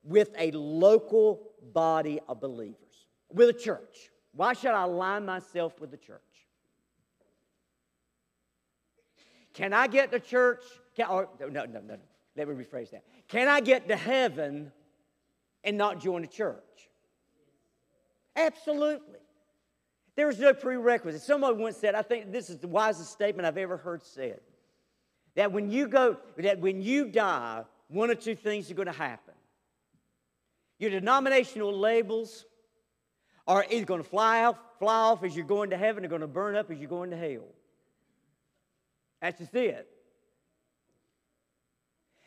[0.02, 2.83] with a local body of believers?
[3.34, 4.10] With a church.
[4.32, 6.20] Why should I align myself with the church?
[9.52, 10.62] Can I get to church?
[10.96, 11.98] Can, or, no, no, no, no.
[12.36, 13.04] Let me rephrase that.
[13.28, 14.72] Can I get to heaven
[15.62, 16.58] and not join a church?
[18.34, 19.18] Absolutely.
[20.16, 21.22] There is no prerequisite.
[21.22, 24.40] Someone once said, I think this is the wisest statement I've ever heard said.
[25.36, 28.92] That when you go, that when you die, one or two things are going to
[28.92, 29.34] happen.
[30.78, 32.44] Your denominational labels
[33.46, 36.20] are either going to fly off, fly off as you're going to heaven or going
[36.20, 37.46] to burn up as you're going to hell.
[39.20, 39.88] That's just it.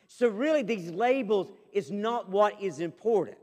[0.07, 3.37] So, really, these labels is not what is important.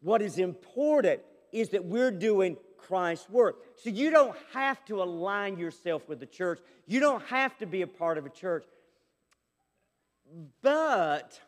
[0.00, 1.20] What is important
[1.52, 3.56] is that we're doing Christ's work.
[3.76, 7.82] So, you don't have to align yourself with the church, you don't have to be
[7.82, 8.64] a part of a church.
[10.62, 11.40] But,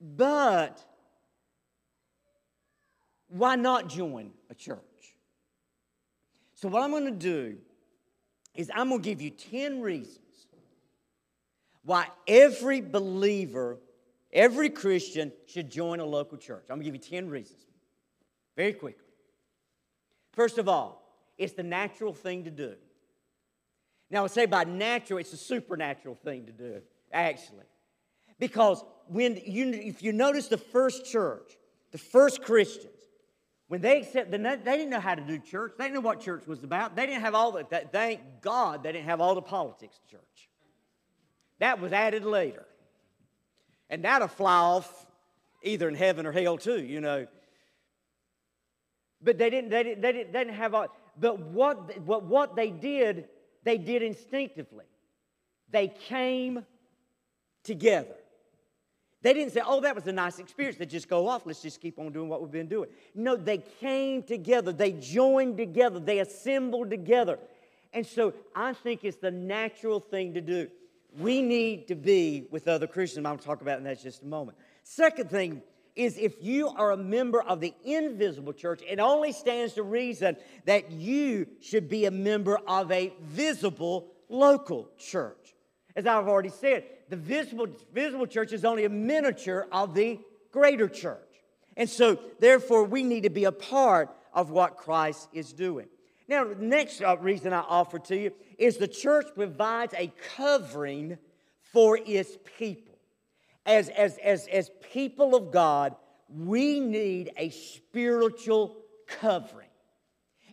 [0.00, 0.84] but,
[3.30, 4.78] why not join a church?
[6.54, 7.56] So, what I'm going to do
[8.54, 10.18] is I'm going to give you 10 reasons
[11.84, 13.78] why every believer,
[14.32, 16.64] every Christian should join a local church.
[16.68, 17.60] I'm going to give you 10 reasons
[18.56, 19.06] very quickly.
[20.32, 21.02] First of all,
[21.38, 22.74] it's the natural thing to do.
[24.10, 27.64] Now, I say by natural, it's a supernatural thing to do, actually.
[28.38, 31.56] Because when you, if you notice the first church,
[31.92, 32.99] the first Christians,
[33.70, 35.74] when they accepted, they didn't know how to do church.
[35.78, 36.96] They didn't know what church was about.
[36.96, 37.62] They didn't have all the,
[37.92, 40.48] thank God they didn't have all the politics of church.
[41.60, 42.66] That was added later.
[43.88, 45.06] And that'll fly off
[45.62, 47.28] either in heaven or hell too, you know.
[49.22, 52.56] But they didn't, they didn't, they didn't, they didn't have all, but what, what, what
[52.56, 53.28] they did,
[53.62, 54.86] they did instinctively.
[55.70, 56.66] They came
[57.62, 58.16] together.
[59.22, 60.78] They didn't say, oh, that was a nice experience.
[60.78, 61.44] They just go off.
[61.44, 62.88] Let's just keep on doing what we've been doing.
[63.14, 64.72] No, they came together.
[64.72, 66.00] They joined together.
[66.00, 67.38] They assembled together.
[67.92, 70.68] And so I think it's the natural thing to do.
[71.18, 73.26] We need to be with other Christians.
[73.26, 74.56] I'm going to talk about that in just a moment.
[74.84, 75.62] Second thing
[75.96, 80.36] is if you are a member of the invisible church, it only stands to reason
[80.64, 85.54] that you should be a member of a visible local church.
[85.96, 90.20] As I've already said, the visible, visible church is only a miniature of the
[90.52, 91.18] greater church.
[91.76, 95.88] And so, therefore, we need to be a part of what Christ is doing.
[96.28, 101.18] Now, the next uh, reason I offer to you is the church provides a covering
[101.72, 102.94] for its people.
[103.66, 105.96] As, as, as, as people of God,
[106.28, 109.68] we need a spiritual covering.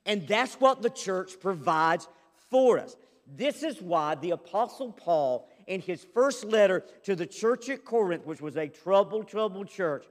[0.05, 2.07] And that's what the church provides
[2.49, 2.95] for us.
[3.27, 8.25] This is why the Apostle Paul in his first letter to the church at Corinth,
[8.25, 10.05] which was a troubled, troubled church,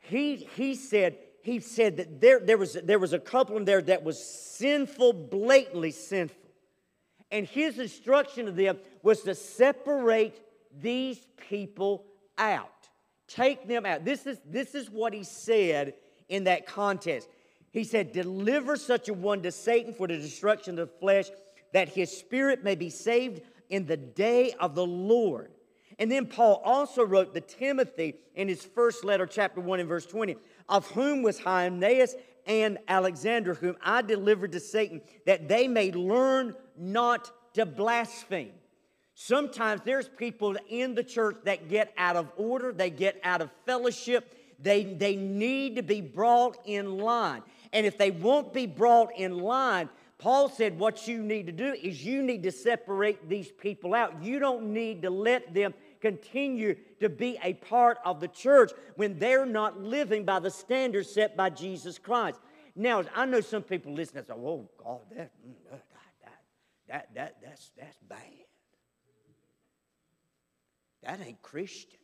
[0.00, 3.80] he, he said, he said that there, there, was, there was a couple in there
[3.82, 6.36] that was sinful, blatantly sinful.
[7.30, 10.40] And his instruction to them was to separate
[10.80, 11.18] these
[11.48, 12.04] people
[12.36, 12.88] out.
[13.28, 14.04] Take them out.
[14.04, 15.94] This is, this is what he said
[16.28, 17.28] in that contest.
[17.70, 21.26] He said, Deliver such a one to Satan for the destruction of the flesh,
[21.74, 25.50] that his spirit may be saved in the day of the Lord.
[25.98, 30.06] And then Paul also wrote to Timothy in his first letter, chapter 1 and verse
[30.06, 30.36] 20,
[30.68, 32.14] of whom was Hymenaeus
[32.46, 38.52] and Alexander, whom I delivered to Satan, that they may learn not to blaspheme.
[39.14, 43.50] Sometimes there's people in the church that get out of order, they get out of
[43.66, 44.34] fellowship.
[44.60, 47.42] They, they need to be brought in line.
[47.72, 49.88] And if they won't be brought in line,
[50.18, 54.22] Paul said, What you need to do is you need to separate these people out.
[54.22, 59.18] You don't need to let them continue to be a part of the church when
[59.18, 62.40] they're not living by the standards set by Jesus Christ.
[62.74, 65.84] Now, I know some people listen and say, Oh, God, that, mm, that,
[66.88, 68.18] that, that, that's, that's bad.
[71.04, 71.98] That ain't Christian.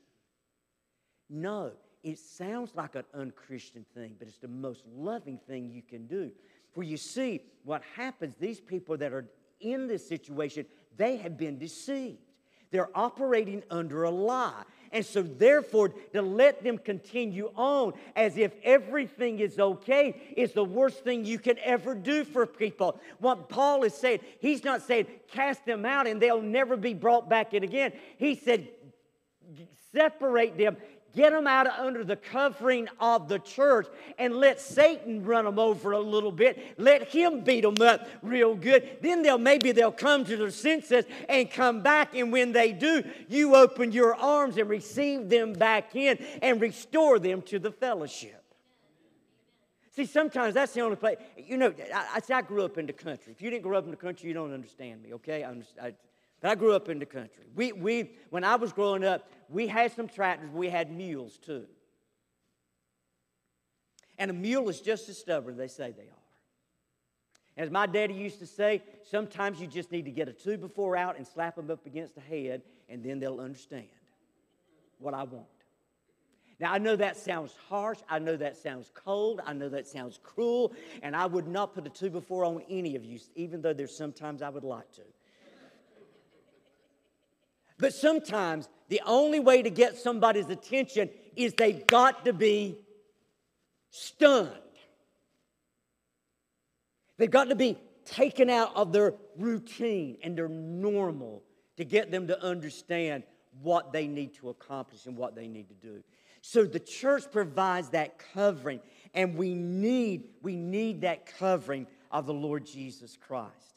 [1.29, 1.73] No,
[2.05, 6.31] it sounds like an unchristian thing, but it's the most loving thing you can do.
[6.75, 9.27] For you see, what happens, these people that are
[9.61, 10.67] in this situation,
[10.97, 12.19] they have been deceived.
[12.71, 14.65] They're operating under a lie.
[14.91, 20.65] And so, therefore, to let them continue on as if everything is okay is the
[20.65, 23.01] worst thing you can ever do for people.
[23.19, 27.29] What Paul is saying, he's not saying cast them out and they'll never be brought
[27.29, 27.93] back in again.
[28.19, 28.69] He said
[29.93, 30.77] separate them
[31.15, 33.87] get them out under the covering of the church
[34.19, 36.79] and let Satan run them over a little bit.
[36.79, 38.99] Let him beat them up real good.
[39.01, 42.15] Then they'll maybe they'll come to their senses and come back.
[42.15, 47.19] And when they do, you open your arms and receive them back in and restore
[47.19, 48.41] them to the fellowship.
[49.95, 51.19] See, sometimes that's the only place.
[51.37, 53.33] You know, I, I, I grew up in the country.
[53.33, 55.45] If you didn't grow up in the country, you don't understand me, okay?
[55.45, 55.95] I, I,
[56.41, 57.45] but I grew up in the country.
[57.55, 61.65] We, we, when I was growing up, we had some tractors, we had mules too.
[64.19, 66.25] And a mule is just as stubborn as they say they are.
[67.57, 71.17] As my daddy used to say, sometimes you just need to get a two-by-four out
[71.17, 73.87] and slap them up against the head, and then they'll understand
[74.99, 75.47] what I want.
[76.59, 77.99] Now, I know that sounds harsh.
[78.09, 79.41] I know that sounds cold.
[79.45, 80.73] I know that sounds cruel.
[81.03, 84.43] And I would not put a two-by-four on any of you, even though there's sometimes
[84.43, 85.03] I would like to.
[87.79, 92.79] But sometimes the only way to get somebody's attention is they've got to be
[93.91, 94.51] stunned.
[97.17, 101.43] They've got to be taken out of their routine and their normal
[101.77, 103.25] to get them to understand
[103.63, 106.03] what they need to accomplish and what they need to do.
[106.41, 108.81] So the church provides that covering,
[109.15, 113.75] and we need, we need that covering of the Lord Jesus Christ.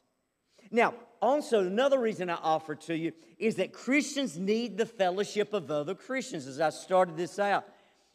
[0.69, 5.69] Now, also, another reason I offer to you is that Christians need the fellowship of
[5.69, 6.47] other Christians.
[6.47, 7.65] As I started this out,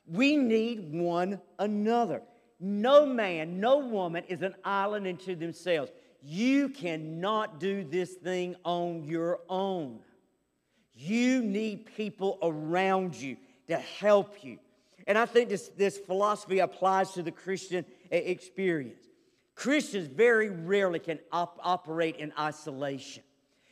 [0.06, 2.22] we need one another.
[2.58, 5.90] No man, no woman is an island unto themselves.
[6.22, 10.00] You cannot do this thing on your own.
[10.94, 13.36] You need people around you
[13.68, 14.58] to help you.
[15.06, 19.04] And I think this, this philosophy applies to the Christian experience.
[19.54, 23.22] Christians very rarely can op- operate in isolation.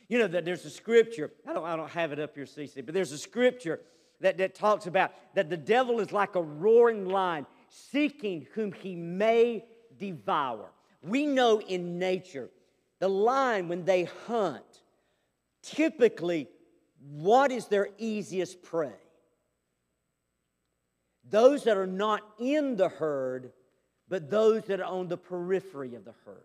[0.07, 2.85] You know that there's a scripture, I don't, I don't have it up here, CC,
[2.85, 3.79] but there's a scripture
[4.19, 8.95] that, that talks about that the devil is like a roaring lion seeking whom he
[8.95, 9.65] may
[9.97, 10.71] devour.
[11.01, 12.49] We know in nature,
[12.99, 14.83] the lion, when they hunt,
[15.63, 16.47] typically,
[16.99, 18.93] what is their easiest prey?
[21.27, 23.51] Those that are not in the herd
[24.11, 26.43] but those that are on the periphery of the herd.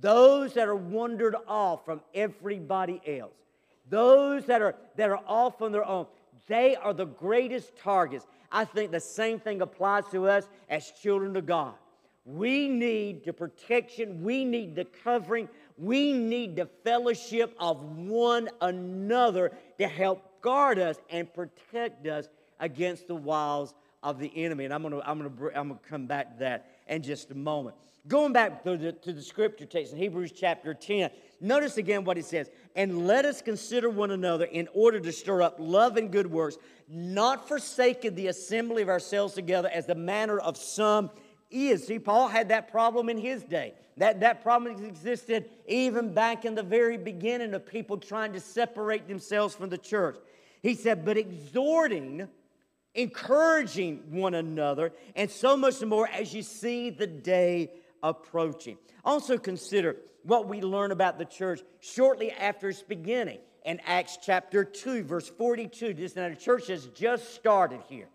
[0.00, 3.36] Those that are wandered off from everybody else.
[3.88, 6.06] Those that are, that are off on their own.
[6.48, 8.26] They are the greatest targets.
[8.50, 11.74] I think the same thing applies to us as children of God.
[12.24, 19.52] We need the protection, we need the covering, we need the fellowship of one another
[19.78, 22.28] to help guard us and protect us
[22.58, 24.64] against the wiles of the enemy.
[24.64, 27.76] And I'm to I'm to I'm to come back to that in just a moment.
[28.08, 31.10] Going back to the, to the scripture text in Hebrews chapter 10,
[31.40, 32.50] notice again what it says.
[32.74, 36.56] And let us consider one another in order to stir up love and good works,
[36.88, 41.10] not forsaking the assembly of ourselves together as the manner of some
[41.50, 41.86] is.
[41.86, 43.74] See, Paul had that problem in his day.
[43.98, 49.06] That, that problem existed even back in the very beginning of people trying to separate
[49.06, 50.16] themselves from the church.
[50.62, 52.28] He said, but exhorting
[52.94, 57.70] encouraging one another, and so much more as you see the day
[58.02, 58.76] approaching.
[59.04, 64.64] Also, consider what we learn about the church shortly after its beginning in Acts chapter
[64.64, 65.94] 2, verse 42.
[65.94, 68.08] This now the church has just started here.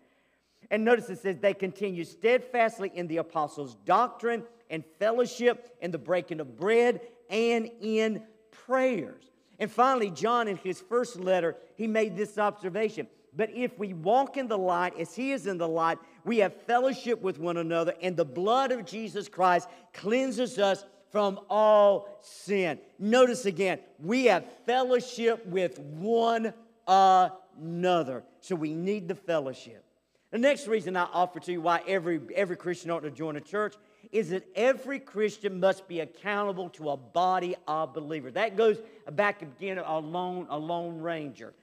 [0.70, 5.98] And notice it says they continue steadfastly in the apostles' doctrine and fellowship, in the
[5.98, 7.00] breaking of bread,
[7.30, 9.24] and in prayers.
[9.58, 13.08] And finally, John, in his first letter, he made this observation
[13.38, 16.60] but if we walk in the light as he is in the light, we have
[16.62, 22.80] fellowship with one another, and the blood of Jesus Christ cleanses us from all sin.
[22.98, 26.52] Notice again, we have fellowship with one
[26.88, 28.24] another.
[28.40, 29.84] So we need the fellowship.
[30.32, 33.40] The next reason I offer to you why every, every Christian ought to join a
[33.40, 33.76] church
[34.10, 38.34] is that every Christian must be accountable to a body of believers.
[38.34, 38.78] That goes
[39.12, 41.54] back again a lone, a lone ranger.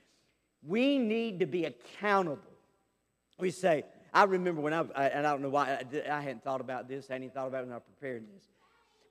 [0.67, 2.41] We need to be accountable.
[3.39, 6.87] We say, I remember when I, and I don't know why I, hadn't thought about
[6.87, 8.45] this, I hadn't thought about it when I prepared this.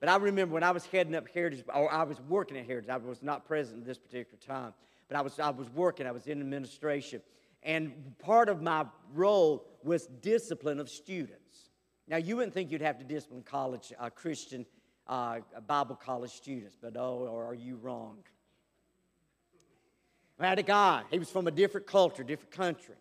[0.00, 2.90] But I remember when I was heading up Heritage, or I was working at Heritage,
[2.90, 4.72] I was not present at this particular time,
[5.09, 7.22] but I was, I was working, I was in administration.
[7.62, 11.70] And part of my role was discipline of students.
[12.09, 14.66] Now, you wouldn't think you'd have to discipline college, uh, Christian
[15.07, 18.18] uh, Bible college students, but oh, or are you wrong?
[20.41, 22.97] I had a guy, he was from a different culture, different country,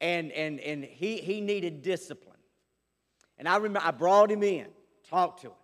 [0.00, 2.36] and, and, and he, he needed discipline.
[3.36, 4.66] And I remember I brought him in,
[5.08, 5.54] talked to him.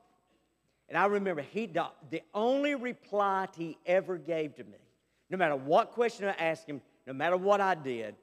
[0.89, 4.79] And I remember he, the, the only reply he ever gave to me,
[5.31, 8.15] no matter what question I asked him, no matter what I did,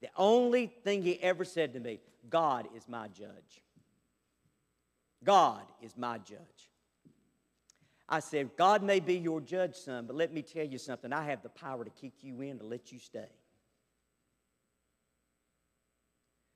[0.00, 3.62] the only thing he ever said to me, God is my judge.
[5.24, 6.69] God is my judge.
[8.12, 11.12] I said, God may be your judge, son, but let me tell you something.
[11.12, 13.28] I have the power to kick you in to let you stay.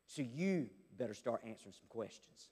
[0.08, 2.48] So you better start answering some questions.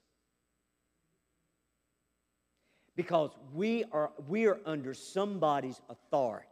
[2.95, 6.47] Because we are, we are under somebody's authority.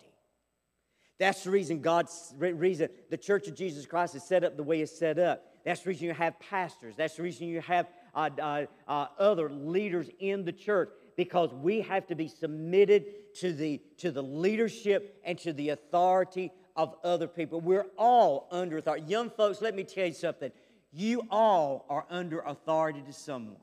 [1.20, 4.82] That's the reason God's reason the Church of Jesus Christ is set up the way
[4.82, 5.43] it's set up.
[5.64, 6.95] That's the reason you have pastors.
[6.97, 11.82] That's the reason you have uh, uh, uh, other leaders in the church because we
[11.82, 17.28] have to be submitted to the, to the leadership and to the authority of other
[17.28, 17.62] people.
[17.62, 19.05] We're all under authority.
[19.07, 20.51] Young folks, let me tell you something.
[20.93, 23.57] You all are under authority to someone.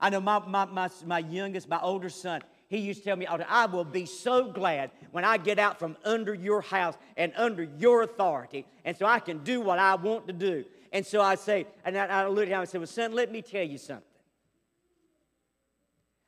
[0.00, 3.26] I know my, my, my, my youngest, my older son, he used to tell me,
[3.26, 7.62] I will be so glad when I get out from under your house and under
[7.62, 10.64] your authority, and so I can do what I want to do.
[10.92, 13.30] And so I say, and I, I look at him and said, Well, son, let
[13.30, 14.04] me tell you something.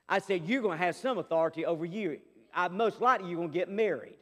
[0.09, 2.19] I said, You're going to have some authority over you.
[2.55, 4.15] I, most likely, you're going to get married.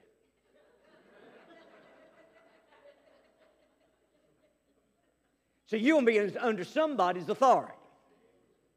[5.67, 7.73] so you're going to be under somebody's authority.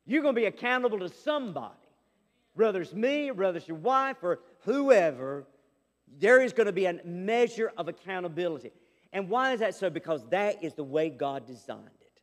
[0.06, 1.76] You're going to be accountable to somebody.
[2.56, 5.46] Whether it's me, whether it's your wife, or whoever,
[6.20, 8.72] there is going to be a measure of accountability.
[9.14, 9.90] And why is that so?
[9.90, 12.22] Because that is the way God designed it.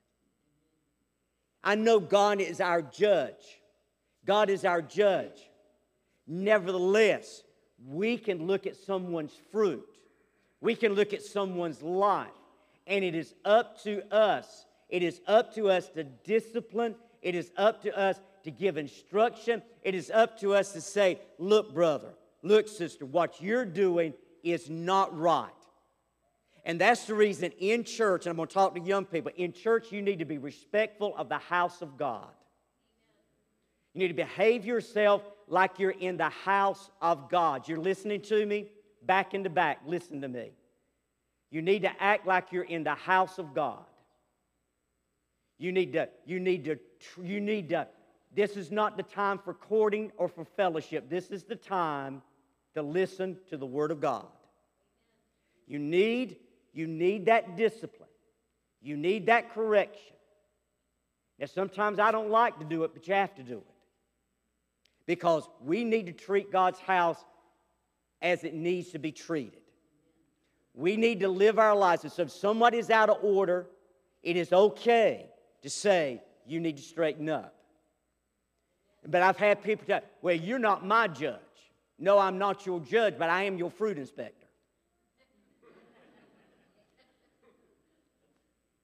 [1.62, 3.60] I know God is our judge.
[4.26, 5.48] God is our judge.
[6.26, 7.42] Nevertheless,
[7.86, 9.86] we can look at someone's fruit,
[10.60, 12.28] we can look at someone's life,
[12.86, 14.66] and it is up to us.
[14.88, 16.94] It is up to us to discipline.
[17.20, 19.62] It is up to us to give instruction.
[19.82, 24.14] It is up to us to say, look, brother, look, sister, what you're doing
[24.44, 25.50] is not right.
[26.64, 29.52] And that's the reason in church, and I'm going to talk to young people, in
[29.52, 32.30] church, you need to be respectful of the house of God.
[33.96, 37.66] You need to behave yourself like you're in the house of God.
[37.66, 38.66] You're listening to me?
[39.00, 40.50] Back into back, listen to me.
[41.50, 43.86] You need to act like you're in the house of God.
[45.56, 46.78] You need to, you need to,
[47.22, 47.88] you need to,
[48.34, 51.08] this is not the time for courting or for fellowship.
[51.08, 52.20] This is the time
[52.74, 54.26] to listen to the Word of God.
[55.66, 56.36] You need
[56.74, 58.10] you need that discipline.
[58.82, 60.16] You need that correction.
[61.38, 63.75] Now, sometimes I don't like to do it, but you have to do it.
[65.06, 67.24] Because we need to treat God's house
[68.20, 69.60] as it needs to be treated.
[70.74, 72.02] We need to live our lives.
[72.02, 73.66] And so if somebody's out of order,
[74.22, 75.30] it is okay
[75.62, 77.54] to say, you need to straighten up.
[79.06, 81.40] But I've had people tell, well, you're not my judge.
[81.98, 84.46] No, I'm not your judge, but I am your fruit inspector.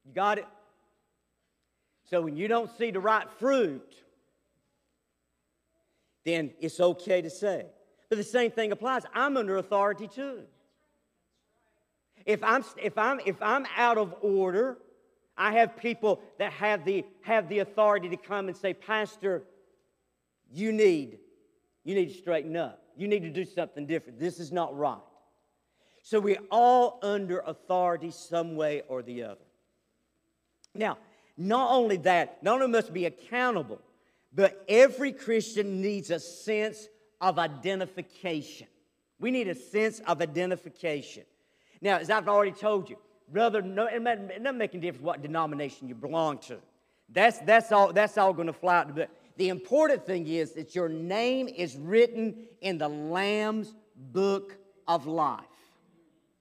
[0.07, 0.47] You got it?
[2.09, 3.95] So when you don't see the right fruit,
[6.25, 7.66] then it's okay to say.
[8.09, 9.03] But the same thing applies.
[9.14, 10.43] I'm under authority too.
[12.27, 14.79] If I'm, if I'm, if I'm out of order,
[15.37, 19.43] I have people that have the, have the authority to come and say, Pastor,
[20.53, 21.18] you need,
[21.85, 22.83] you need to straighten up.
[22.97, 24.20] You need to do something different.
[24.20, 24.99] This is not right.
[26.03, 29.41] So we're all under authority some way or the other.
[30.75, 30.99] Now,
[31.37, 33.81] not only that, not only must be accountable,
[34.35, 36.89] but every Christian needs a sense
[37.20, 38.66] of identification.
[39.20, 41.24] We need a sense of identification.
[41.80, 42.97] Now, as I've already told you,
[43.28, 46.59] brother, no, it doesn't make any difference what denomination you belong to.
[47.09, 48.95] That's, that's all, that's all going to fly out.
[48.95, 54.57] But The important thing is that your name is written in the Lamb's book
[54.89, 55.41] of life.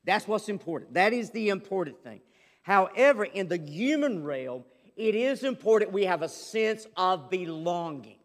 [0.03, 0.93] That's what's important.
[0.95, 2.21] That is the important thing.
[2.63, 4.63] However, in the human realm,
[4.95, 8.17] it is important we have a sense of belonging.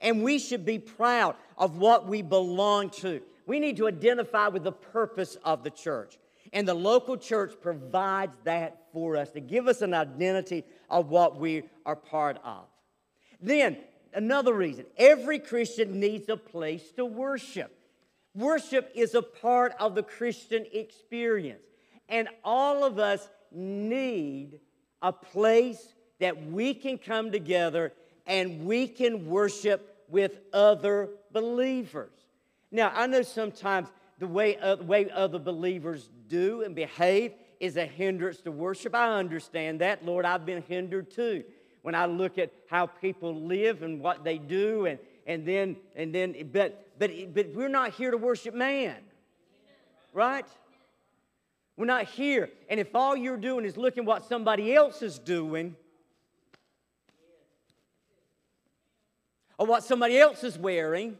[0.00, 3.22] And we should be proud of what we belong to.
[3.46, 6.18] We need to identify with the purpose of the church.
[6.52, 11.36] And the local church provides that for us to give us an identity of what
[11.36, 12.66] we are part of.
[13.40, 13.78] Then,
[14.14, 17.76] another reason every Christian needs a place to worship.
[18.34, 21.62] Worship is a part of the Christian experience.
[22.08, 24.60] And all of us need
[25.02, 27.92] a place that we can come together
[28.26, 32.12] and we can worship with other believers.
[32.70, 33.88] Now, I know sometimes
[34.18, 38.94] the way, uh, way other believers do and behave is a hindrance to worship.
[38.94, 40.04] I understand that.
[40.04, 41.44] Lord, I've been hindered too.
[41.82, 46.14] When I look at how people live and what they do, and, and then, and
[46.14, 48.96] then, but, but, but we're not here to worship man,
[50.12, 50.46] right?
[51.76, 52.50] We're not here.
[52.68, 55.76] And if all you're doing is looking what somebody else is doing,
[59.58, 61.16] or what somebody else is wearing,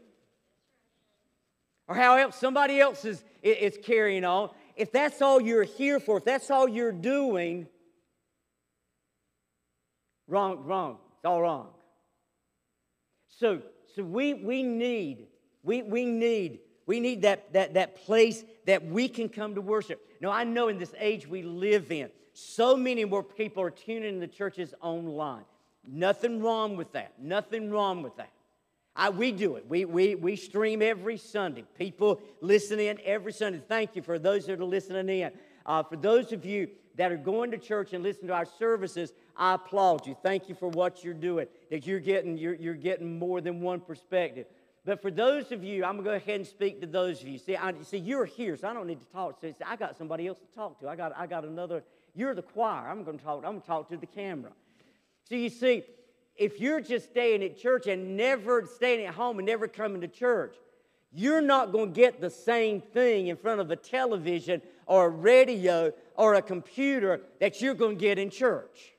[1.87, 6.17] or how else somebody else is, is carrying on, if that's all you're here for,
[6.17, 7.67] if that's all you're doing,
[10.27, 10.97] wrong, wrong.
[11.17, 11.67] It's all wrong.
[13.27, 13.61] So,
[13.95, 15.27] so we, we need,
[15.63, 20.01] we, we need, we need that, that, that place that we can come to worship.
[20.21, 24.15] Now, I know in this age we live in, so many more people are tuning
[24.15, 25.45] in the churches online.
[25.87, 27.13] Nothing wrong with that.
[27.19, 28.31] Nothing wrong with that.
[28.95, 29.67] I, we do it.
[29.67, 31.65] We, we, we stream every Sunday.
[31.77, 33.61] People listen in every Sunday.
[33.67, 35.31] Thank you for those that are listening in.
[35.65, 39.11] Uh, for those of you that are going to church and listening to our services,
[39.35, 40.15] I applaud you.
[40.23, 43.81] Thank you for what you're doing, that you're getting, you're, you're getting more than one
[43.81, 44.45] perspective.
[44.85, 47.27] But for those of you, I'm going to go ahead and speak to those of
[47.27, 47.39] you.
[47.39, 49.41] See, I, see, you're here, so I don't need to talk.
[49.41, 50.87] So I got somebody else to talk to.
[50.87, 51.83] I got, I got another.
[52.13, 52.87] You're the choir.
[52.87, 53.37] I'm going to talk.
[53.37, 54.51] I'm going to talk to the camera.
[55.27, 55.83] So you see,
[56.35, 60.07] if you're just staying at church and never staying at home and never coming to
[60.07, 60.55] church,
[61.11, 65.09] you're not going to get the same thing in front of a television or a
[65.09, 68.91] radio or a computer that you're going to get in church.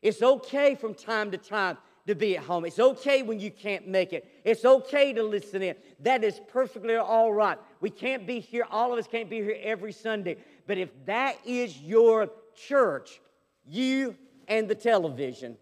[0.00, 1.76] It's okay from time to time
[2.06, 2.64] to be at home.
[2.64, 4.28] It's okay when you can't make it.
[4.44, 5.74] It's okay to listen in.
[6.00, 7.58] That is perfectly all right.
[7.80, 10.36] We can't be here, all of us can't be here every Sunday.
[10.66, 13.20] But if that is your church,
[13.66, 14.16] you
[14.48, 15.56] and the television.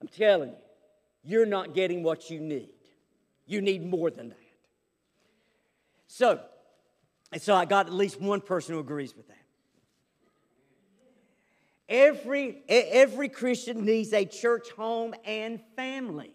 [0.00, 0.56] I'm telling you,
[1.24, 2.70] you're not getting what you need.
[3.46, 4.38] You need more than that.
[6.06, 6.40] So,
[7.32, 9.37] and so I got at least one person who agrees with that.
[11.88, 16.34] Every, every Christian needs a church home and family.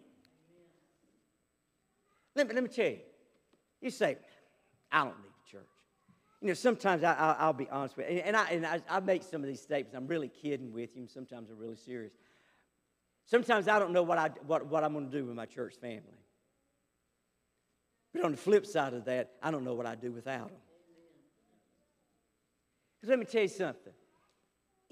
[2.35, 2.99] Let me, let me tell you.
[3.79, 4.17] You say,
[4.91, 5.69] I don't need a church.
[6.41, 9.21] you know, sometimes I, will be honest with you, and, I, and I, I, make
[9.21, 9.95] some of these statements.
[9.95, 12.13] I'm really kidding with you, and sometimes I'm really serious.
[13.25, 15.75] Sometimes I don't know what, I, what, what I'm going to do with my church
[15.79, 16.01] family.
[18.13, 20.57] But on the flip side of that, I don't know what I do without them.
[22.95, 23.93] Because let me tell you something.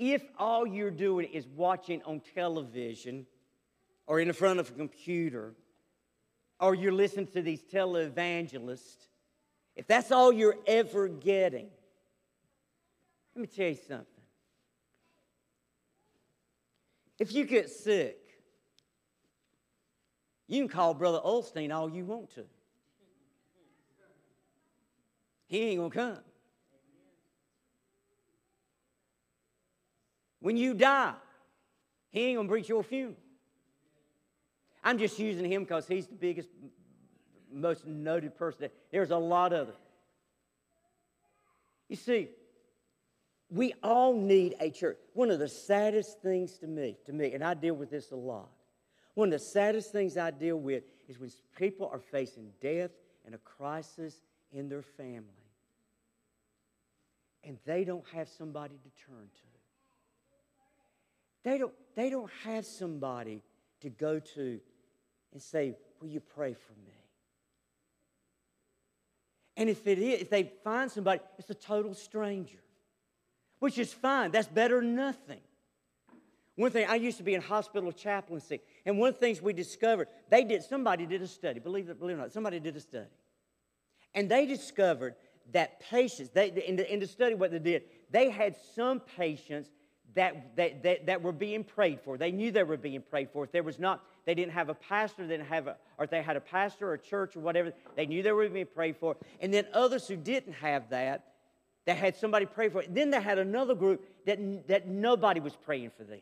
[0.01, 3.27] If all you're doing is watching on television
[4.07, 5.53] or in front of a computer,
[6.59, 8.95] or you're listening to these televangelists,
[9.75, 11.69] if that's all you're ever getting,
[13.35, 14.07] let me tell you something.
[17.19, 18.17] If you get sick,
[20.47, 22.45] you can call Brother Osteen all you want to.
[25.45, 26.23] He ain't gonna come.
[30.41, 31.13] When you die,
[32.09, 33.15] he ain't gonna preach your funeral.
[34.83, 36.49] I'm just using him because he's the biggest
[37.53, 38.69] most noted person.
[38.91, 39.75] There's a lot of them.
[41.87, 42.29] You see,
[43.49, 44.97] we all need a church.
[45.13, 48.15] One of the saddest things to me, to me, and I deal with this a
[48.15, 48.49] lot.
[49.13, 52.91] One of the saddest things I deal with is when people are facing death
[53.25, 54.21] and a crisis
[54.53, 55.25] in their family,
[57.43, 59.51] and they don't have somebody to turn to.
[61.43, 63.43] They don't, they don't have somebody
[63.81, 64.59] to go to
[65.33, 66.93] and say, Will you pray for me?
[69.57, 72.57] And if it is, if they find somebody, it's a total stranger,
[73.59, 74.31] which is fine.
[74.31, 75.39] That's better than nothing.
[76.55, 79.53] One thing, I used to be in hospital chaplaincy, and one of the things we
[79.53, 82.75] discovered, they did, somebody did a study, believe it, believe it or not, somebody did
[82.75, 83.07] a study.
[84.13, 85.15] And they discovered
[85.53, 89.69] that patients, they, in, the, in the study, what they did, they had some patients
[90.15, 92.17] that, that, that, that were being prayed for.
[92.17, 93.43] They knew they were being prayed for.
[93.43, 96.21] If there was not, they didn't have a pastor, they didn't have a, or they
[96.21, 99.15] had a pastor or a church or whatever, they knew they were being prayed for.
[99.39, 101.25] And then others who didn't have that,
[101.85, 102.93] that had somebody pray for it.
[102.93, 106.19] Then they had another group that, that nobody was praying for them.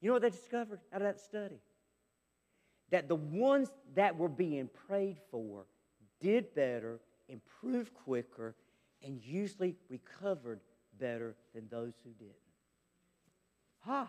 [0.00, 1.60] You know what they discovered out of that study?
[2.90, 5.66] That the ones that were being prayed for
[6.20, 8.54] did better, improved quicker,
[9.02, 10.60] and usually recovered
[10.98, 12.34] better than those who didn't.
[13.80, 14.08] Ha.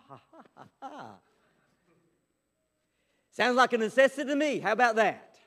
[3.32, 4.60] Sounds like a necessity to me.
[4.60, 5.38] How about that?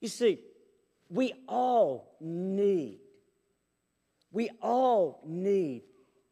[0.00, 0.38] You see,
[1.10, 3.00] we all need,
[4.30, 5.82] we all need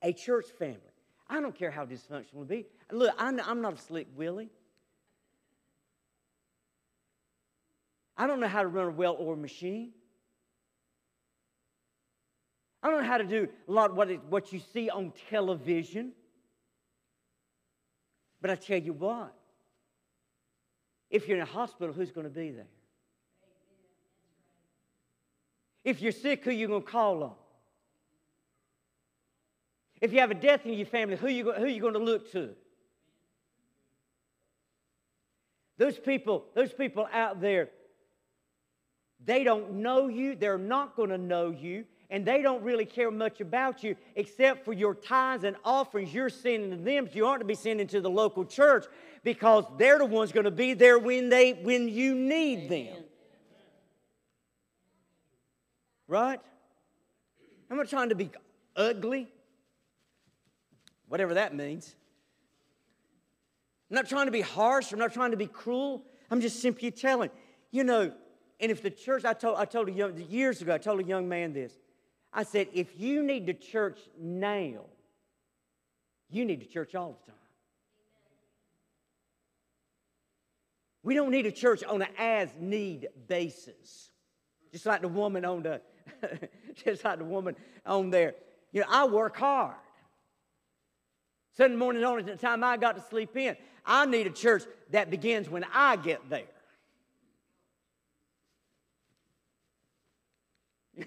[0.03, 0.81] a church family.
[1.29, 2.67] I don't care how dysfunctional it be.
[2.93, 4.51] Look, I'm not a slick Willie.
[8.17, 9.93] I don't know how to run a well oiled machine.
[12.87, 15.13] I don't know how to do a lot of what, it, what you see on
[15.29, 16.13] television.
[18.41, 19.35] But I tell you what,
[21.11, 22.69] if you're in a hospital, who's going to be there?
[25.83, 27.35] If you're sick, who are you going to call on?
[30.01, 31.95] If you have a death in your family, who are you, who are you going
[31.95, 32.51] to look to?
[35.77, 37.71] Those people, those people out there,
[39.25, 40.37] they don't know you.
[40.37, 41.85] They're not going to know you.
[42.09, 46.29] And they don't really care much about you except for your tithes and offerings you're
[46.29, 47.09] sending to them.
[47.13, 48.87] You aren't to be sending to the local church
[49.25, 53.03] because they're the ones going to be there when, they, when you need them.
[56.07, 56.39] Right?
[57.69, 58.31] I'm not trying to be
[58.77, 59.27] ugly,
[61.09, 61.97] whatever that means.
[63.91, 64.93] I'm not trying to be harsh.
[64.93, 66.05] I'm not trying to be cruel.
[66.31, 67.31] I'm just simply telling.
[67.73, 68.13] You know,
[68.61, 71.05] and if the church, I told, I told a young, years ago, I told a
[71.05, 71.73] young man this.
[72.37, 74.83] I said, if you need to church now,
[76.29, 77.41] you need to church all the time.
[81.03, 84.11] We don't need a church on an as need basis.
[84.71, 85.81] Just like the woman on the,
[86.85, 87.57] just like the woman
[87.87, 88.35] on there.
[88.71, 89.77] You know, I work hard.
[91.57, 93.57] Sunday morning on at the time I got to sleep in.
[93.87, 96.43] I need a church that begins when I get there.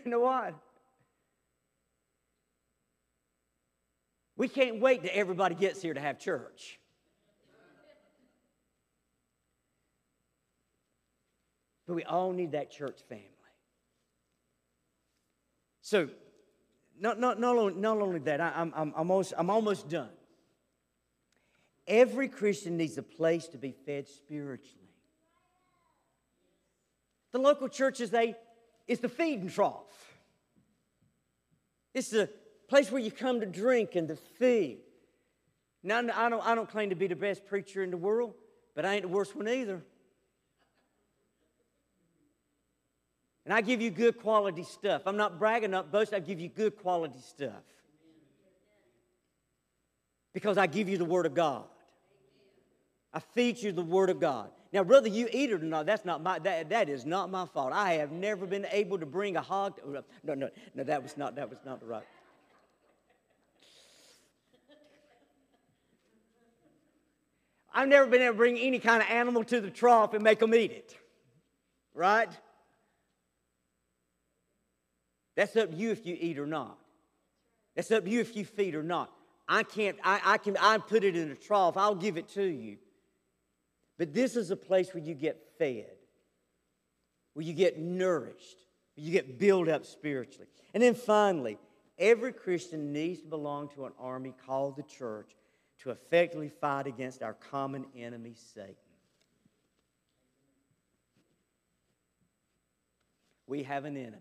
[0.05, 0.53] You know what?
[4.39, 6.79] We can't wait till everybody gets here to have church.
[11.85, 13.25] But we all need that church family.
[15.81, 16.07] So,
[16.97, 20.07] not, not, not, only, not only that, I, I'm, I'm, almost, I'm almost done.
[21.85, 24.87] Every Christian needs a place to be fed spiritually.
[27.33, 28.37] The local church is, a,
[28.87, 29.83] is the feeding trough.
[31.93, 32.29] It's the
[32.69, 34.79] place where you come to drink and to feed.
[35.81, 38.33] Now, I don't, I don't claim to be the best preacher in the world,
[38.75, 39.81] but I ain't the worst one either.
[43.45, 45.03] And I give you good quality stuff.
[45.05, 46.13] I'm not bragging up, boast.
[46.13, 47.63] I give you good quality stuff.
[50.33, 51.63] Because I give you the Word of God.
[53.11, 54.51] I feed you the Word of God.
[54.71, 57.47] Now, whether you eat it or not, that's not my, that, that is not my
[57.47, 57.73] fault.
[57.73, 59.77] I have never been able to bring a hog.
[59.77, 62.03] To, no, no, no, that was not, that was not the right.
[67.79, 70.39] I've never been able to bring any kind of animal to the trough and make
[70.39, 70.97] them eat it.
[71.93, 72.29] Right?
[75.37, 76.77] That's up to you if you eat or not.
[77.77, 79.09] That's up to you if you feed or not.
[79.47, 81.77] I can't, I, I can, I put it in a trough.
[81.77, 82.79] I'll give it to you.
[83.97, 85.95] But this is a place where you get fed,
[87.33, 88.57] where you get nourished,
[88.95, 90.49] where you get built up spiritually.
[90.73, 91.57] And then finally,
[91.97, 95.31] every Christian needs to belong to an army called the church
[95.79, 98.75] to effectively fight against our common enemy, Satan.
[103.47, 104.17] We have an enemy.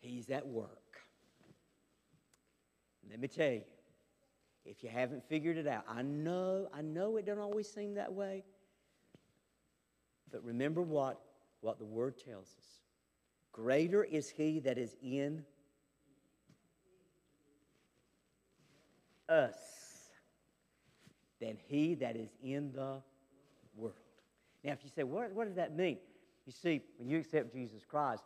[0.00, 0.68] He's at work.
[3.10, 3.62] Let me tell you,
[4.64, 8.12] if you haven't figured it out, I know, I know it doesn't always seem that
[8.12, 8.44] way.
[10.30, 11.20] But remember what,
[11.60, 12.66] what the word tells us.
[13.52, 15.44] Greater is he that is in
[19.28, 19.77] us
[21.40, 23.02] than he that is in the
[23.76, 23.94] world.
[24.64, 25.98] Now, if you say, what, what does that mean?
[26.46, 28.24] You see, when you accept Jesus Christ,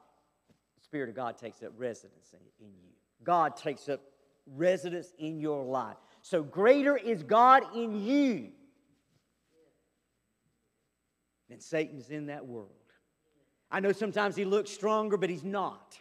[0.48, 2.92] the Spirit of God takes up residence in, you.
[3.24, 4.00] God takes up
[4.46, 5.96] residence in your life.
[6.22, 8.48] So greater is God in you
[11.48, 12.70] than Satan's in that world.
[13.70, 15.98] I know sometimes he looks stronger, but he's not.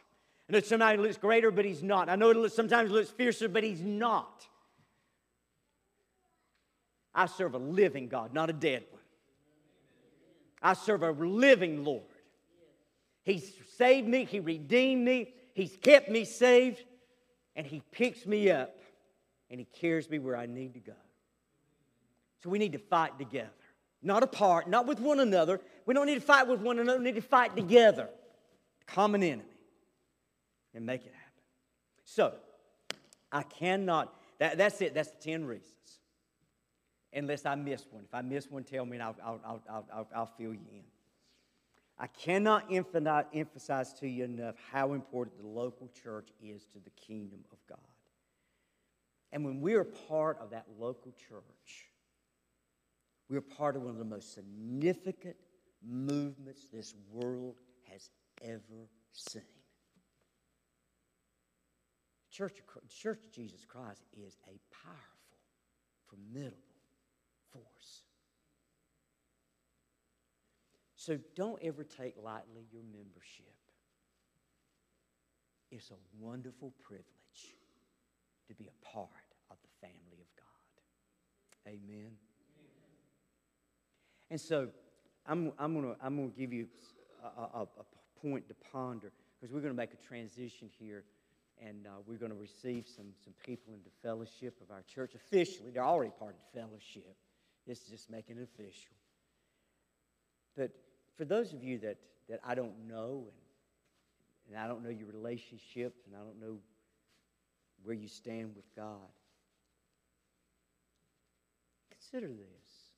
[0.49, 2.09] I know sometimes he looks greater, but he's not.
[2.09, 4.47] I know sometimes he looks fiercer, but he's not.
[7.13, 9.01] I serve a living God, not a dead one.
[10.61, 12.03] I serve a living Lord.
[13.23, 16.83] He's saved me, He redeemed me, He's kept me saved,
[17.55, 18.77] and He picks me up
[19.49, 20.93] and He carries me where I need to go.
[22.43, 23.49] So we need to fight together,
[24.01, 25.59] not apart, not with one another.
[25.85, 28.09] We don't need to fight with one another, we need to fight together.
[28.87, 29.43] Common enemy.
[30.73, 31.43] And make it happen.
[32.05, 32.33] So,
[33.31, 35.71] I cannot, that, that's it, that's the 10 reasons.
[37.13, 38.03] Unless I miss one.
[38.05, 40.83] If I miss one, tell me and I'll, I'll, I'll, I'll, I'll fill you in.
[41.99, 47.43] I cannot emphasize to you enough how important the local church is to the kingdom
[47.51, 47.77] of God.
[49.31, 51.89] And when we are part of that local church,
[53.29, 55.35] we're part of one of the most significant
[55.87, 57.55] movements this world
[57.91, 58.09] has
[58.43, 59.43] ever seen.
[62.31, 65.37] Church Church of Jesus Christ is a powerful,
[66.09, 66.70] formidable
[67.53, 68.03] force.
[70.95, 73.45] So don't ever take lightly your membership.
[75.71, 77.05] It's a wonderful privilege
[78.47, 79.09] to be a part
[79.49, 81.71] of the family of God.
[81.73, 82.11] Amen.
[84.29, 84.67] And so
[85.25, 86.67] I'm, I'm going to I'm gonna give you
[87.23, 91.03] a, a, a point to ponder because we're going to make a transition here
[91.61, 95.71] and uh, we're going to receive some, some people into fellowship of our church officially.
[95.71, 97.15] They're already part of the fellowship.
[97.67, 98.95] This is just making it official.
[100.55, 100.71] But
[101.17, 101.97] for those of you that,
[102.29, 103.25] that I don't know
[104.47, 106.57] and, and I don't know your relationships and I don't know
[107.83, 109.09] where you stand with God,
[111.91, 112.91] consider this.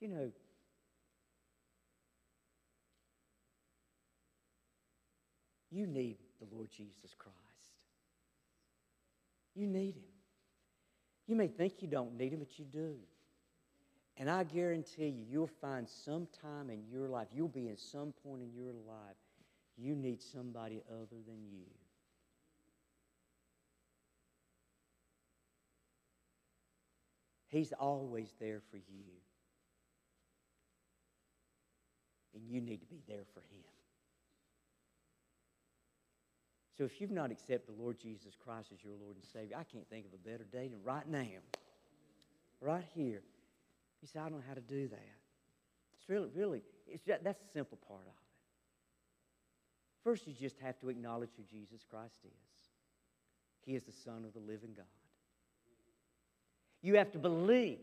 [0.00, 0.30] You know,
[5.70, 7.36] you need the Lord Jesus Christ.
[9.54, 10.09] You need Him.
[11.30, 12.96] You may think you don't need Him, but you do.
[14.16, 18.12] And I guarantee you, you'll find some time in your life, you'll be in some
[18.24, 19.14] point in your life,
[19.78, 21.62] you need somebody other than you.
[27.46, 29.04] He's always there for you.
[32.34, 33.79] And you need to be there for Him.
[36.80, 39.64] So if you've not accepted the Lord Jesus Christ as your Lord and Savior, I
[39.64, 41.42] can't think of a better day than right now,
[42.62, 43.20] right here.
[44.00, 45.16] You say, I don't know how to do that.
[45.92, 48.28] It's really, really, it's just, that's the simple part of it.
[50.04, 52.70] First, you just have to acknowledge who Jesus Christ is.
[53.66, 54.86] He is the Son of the living God.
[56.80, 57.80] You have to believe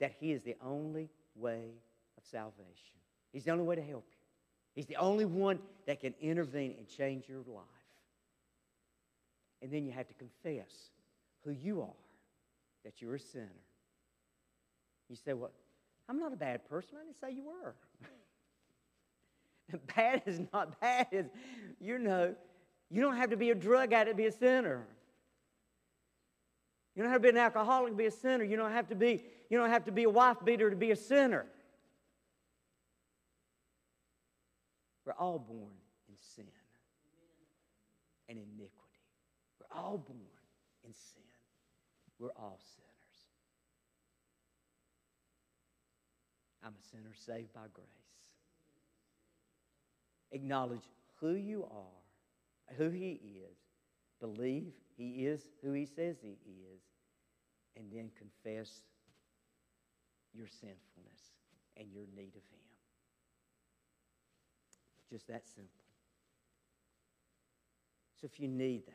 [0.00, 1.74] that He is the only way
[2.16, 2.96] of salvation.
[3.30, 4.11] He's the only way to help you.
[4.74, 7.64] He's the only one that can intervene and change your life.
[9.60, 10.90] And then you have to confess
[11.44, 11.88] who you are,
[12.84, 13.48] that you're a sinner.
[15.08, 15.50] You say, Well,
[16.08, 16.96] I'm not a bad person.
[17.00, 17.74] I didn't say you were.
[19.96, 21.06] bad is not bad.
[21.12, 21.26] Is,
[21.80, 22.34] you know,
[22.90, 24.86] you don't have to be a drug addict to be a sinner.
[26.94, 28.44] You don't have to be an alcoholic to be a sinner.
[28.44, 30.90] You don't have to be, you don't have to be a wife beater to be
[30.90, 31.46] a sinner.
[35.04, 35.74] We're all born
[36.08, 36.46] in sin
[38.28, 38.72] and iniquity.
[39.58, 40.20] We're all born
[40.84, 41.22] in sin.
[42.18, 42.92] We're all sinners.
[46.64, 47.86] I'm a sinner saved by grace.
[50.30, 50.88] Acknowledge
[51.20, 53.20] who you are, who He
[53.50, 53.56] is.
[54.20, 56.36] Believe He is who He says He
[56.74, 56.80] is.
[57.76, 58.82] And then confess
[60.32, 61.32] your sinfulness
[61.76, 62.61] and your need of Him.
[65.12, 65.68] Just that simple.
[68.18, 68.94] So if you need that,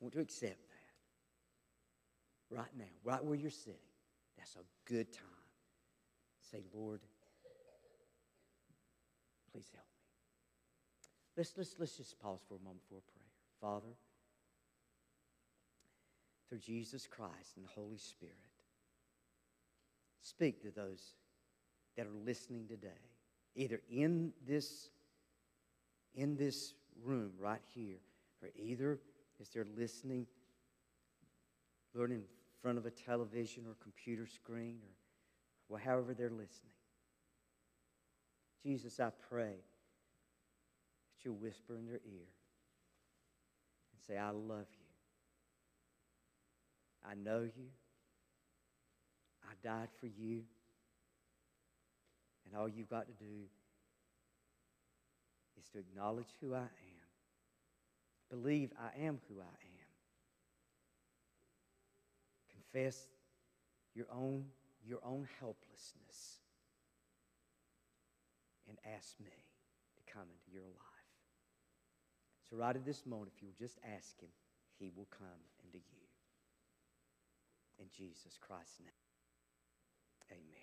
[0.00, 0.66] want to accept
[2.48, 3.74] that right now, right where you're sitting.
[4.38, 5.24] That's a good time.
[6.50, 7.00] Say, Lord,
[9.52, 10.00] please help me.
[11.36, 13.26] Let's, let's, let's just pause for a moment for a prayer.
[13.60, 13.94] Father,
[16.48, 18.36] through Jesus Christ and the Holy Spirit,
[20.22, 21.12] speak to those
[21.98, 22.88] that are listening today
[23.54, 24.90] either in this
[26.14, 26.74] in this
[27.04, 27.98] room right here
[28.42, 28.98] or either
[29.40, 30.26] as they're listening
[31.94, 32.22] Lord in
[32.62, 34.94] front of a television or computer screen or
[35.68, 36.72] well, however they're listening.
[38.62, 42.26] Jesus I pray that you'll whisper in their ear
[43.92, 44.90] and say I love you.
[47.08, 47.68] I know you.
[49.44, 50.42] I died for you
[52.50, 53.46] and all you've got to do
[55.58, 57.08] is to acknowledge who I am,
[58.28, 59.90] believe I am who I am,
[62.50, 63.06] confess
[63.94, 64.46] your own,
[64.84, 66.40] your own helplessness,
[68.68, 69.30] and ask me
[69.96, 71.00] to come into your life.
[72.48, 74.30] So, right at this moment, if you'll just ask Him,
[74.78, 76.06] He will come into you.
[77.78, 78.88] In Jesus Christ's name.
[80.32, 80.40] Amen.
[80.42, 80.59] Amen.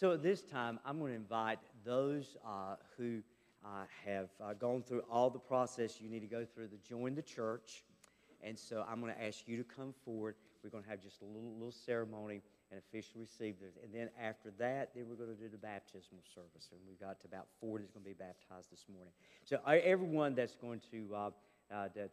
[0.00, 3.20] So at this time, I'm going to invite those uh, who
[3.62, 7.14] uh, have uh, gone through all the process you need to go through to join
[7.14, 7.84] the church.
[8.42, 10.36] And so I'm going to ask you to come forward.
[10.64, 12.40] We're going to have just a little, little ceremony
[12.70, 13.74] and officially receive this.
[13.84, 16.70] And then after that, then we're going to do the baptismal service.
[16.72, 19.12] And we've got about 40 that's going to be baptized this morning.
[19.44, 21.18] So uh, everyone that's going to, uh,
[21.70, 22.08] uh, that,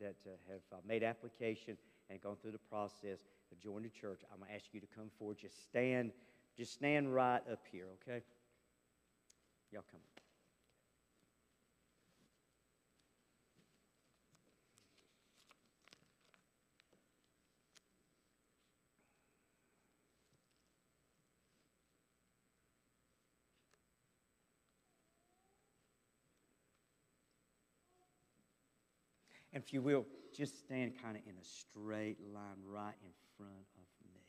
[0.00, 0.16] that
[0.50, 1.76] have made application
[2.10, 3.20] and gone through the process
[3.50, 5.38] to join the church, I'm going to ask you to come forward.
[5.40, 6.10] Just stand,
[6.56, 8.22] just stand right up here, okay?
[9.72, 10.00] Y'all come.
[29.52, 33.50] And if you will, just stand kind of in a straight line right in front
[33.76, 34.20] of me.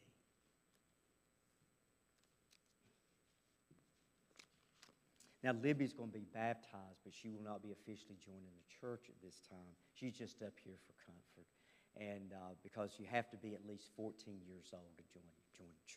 [5.43, 9.09] Now, Libby's going to be baptized, but she will not be officially joining the church
[9.09, 9.73] at this time.
[9.93, 11.47] She's just up here for comfort.
[11.97, 15.23] And uh, because you have to be at least 14 years old to join,
[15.57, 15.87] join the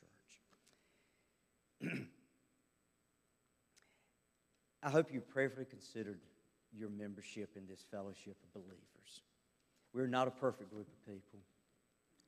[1.92, 2.08] church.
[4.82, 6.20] I hope you prayerfully considered
[6.76, 9.22] your membership in this fellowship of believers.
[9.92, 11.38] We're not a perfect group of people,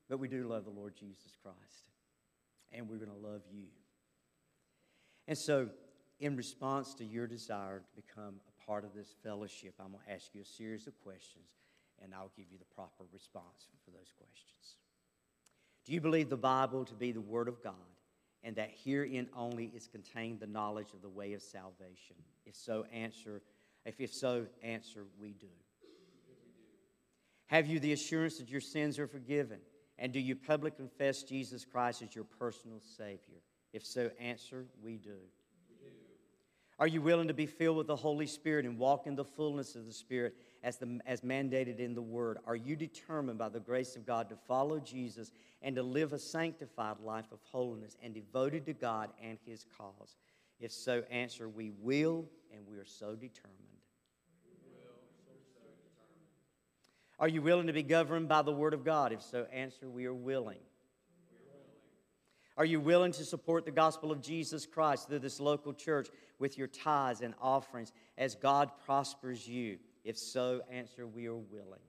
[0.09, 1.91] but we do love the Lord Jesus Christ,
[2.73, 3.67] and we're going to love you.
[5.27, 5.69] And so,
[6.21, 10.13] in response to your desire to become a part of this fellowship, I'm going to
[10.13, 11.45] ask you a series of questions,
[12.03, 14.77] and I'll give you the proper response for those questions.
[15.85, 17.75] Do you believe the Bible to be the Word of God?
[18.43, 22.15] and that herein only is contained the knowledge of the way of salvation?
[22.45, 23.43] If so, answer
[23.87, 25.47] if, if so, answer, we do.
[27.47, 29.61] Have you the assurance that your sins are forgiven?
[29.99, 33.41] And do you publicly confess Jesus Christ as your personal Savior?
[33.73, 35.17] If so, answer, we do.
[36.79, 39.77] Are you willing to be filled with the Holy Spirit and walk in the fullness
[39.77, 42.37] of the Spirit as, the, as mandated in the Word?
[42.47, 45.33] Are you determined by the grace of God to follow Jesus
[45.63, 50.17] and to live a sanctified life of holiness and devoted to God and His cause?
[50.61, 53.63] If so, answer, we will, and we are so determined.
[57.19, 59.13] Are you willing to be governed by the Word of God?
[59.13, 60.59] If so, answer, we are willing.
[62.59, 66.59] Are you willing to support the gospel of Jesus Christ through this local church with
[66.59, 69.79] your tithes and offerings as God prospers you?
[70.05, 71.81] If so, answer, we are willing.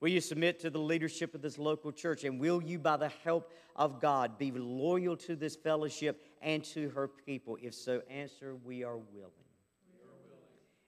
[0.00, 2.24] Will you submit to the leadership of this local church?
[2.24, 6.90] And will you, by the help of God, be loyal to this fellowship and to
[6.90, 7.56] her people?
[7.62, 9.32] If so, answer, we are willing.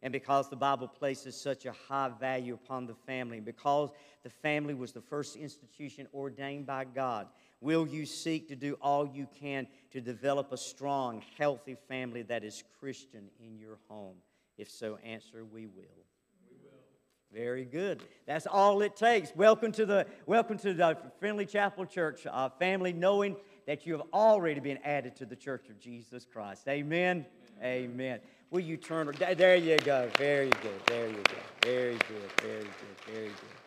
[0.03, 3.91] And because the Bible places such a high value upon the family, because
[4.23, 7.27] the family was the first institution ordained by God,
[7.61, 12.45] will you seek to do all you can to develop a strong, healthy family that
[12.45, 14.17] is Christian in your home?
[14.57, 15.85] If so, answer, we will.
[17.33, 18.03] Very good.
[18.27, 19.33] That's all it takes.
[19.37, 23.37] Welcome to the welcome to the Friendly Chapel Church uh, family, knowing
[23.67, 26.67] that you have already been added to the Church of Jesus Christ.
[26.69, 27.27] Amen.
[27.63, 27.91] Amen.
[27.91, 28.21] Amen.
[28.51, 29.13] Will you turn?
[29.19, 30.09] There you go.
[30.17, 30.81] Very good.
[30.87, 31.41] There you go.
[31.63, 32.31] Very good.
[32.41, 33.13] Very good.
[33.13, 33.58] Very good.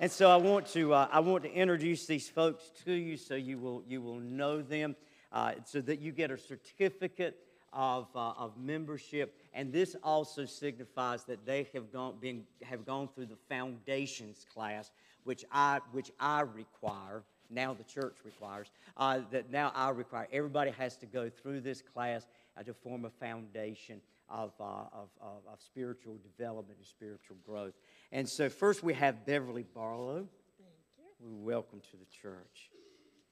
[0.00, 3.34] And so I want to uh, I want to introduce these folks to you, so
[3.34, 4.94] you will you will know them,
[5.32, 7.36] uh, so that you get a certificate
[7.72, 9.36] of, uh, of membership.
[9.52, 14.92] And this also signifies that they have gone been have gone through the foundations class,
[15.24, 18.68] which I which I require now the church requires
[18.98, 22.24] uh, that now I require everybody has to go through this class
[22.58, 27.74] uh, to form a foundation of, uh, of, of, of, spiritual development and spiritual growth.
[28.12, 30.26] And so, first we have Beverly Barlow.
[30.58, 31.26] Thank you.
[31.28, 32.70] We welcome to the church.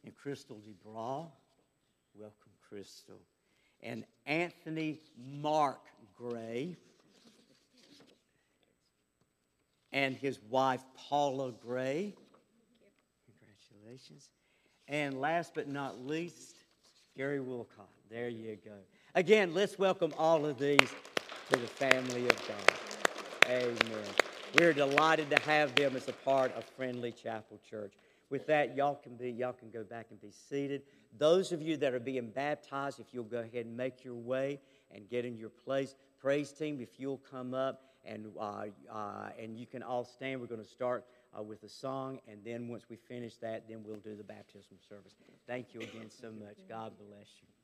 [0.04, 1.26] And Crystal DeBraw.
[2.14, 3.20] Welcome, Crystal.
[3.82, 5.82] And Anthony Mark
[6.16, 6.76] Gray.
[9.92, 12.14] And his wife, Paula Gray.
[13.26, 14.30] Congratulations.
[14.88, 16.56] And last but not least,
[17.16, 17.88] Gary Wilcott.
[18.10, 18.72] There you go.
[19.16, 20.90] Again, let's welcome all of these
[21.50, 23.50] to the family of God.
[23.50, 24.04] Amen.
[24.58, 27.94] We're delighted to have them as a part of Friendly Chapel Church.
[28.28, 30.82] With that, y'all can be y'all can go back and be seated.
[31.16, 34.60] Those of you that are being baptized, if you'll go ahead and make your way
[34.94, 35.94] and get in your place.
[36.20, 40.42] Praise team, if you'll come up and, uh, uh, and you can all stand.
[40.42, 43.78] We're going to start uh, with a song, and then once we finish that, then
[43.82, 45.14] we'll do the baptism service.
[45.46, 46.56] Thank you again so much.
[46.68, 47.55] God bless you.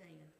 [0.00, 0.39] Stand?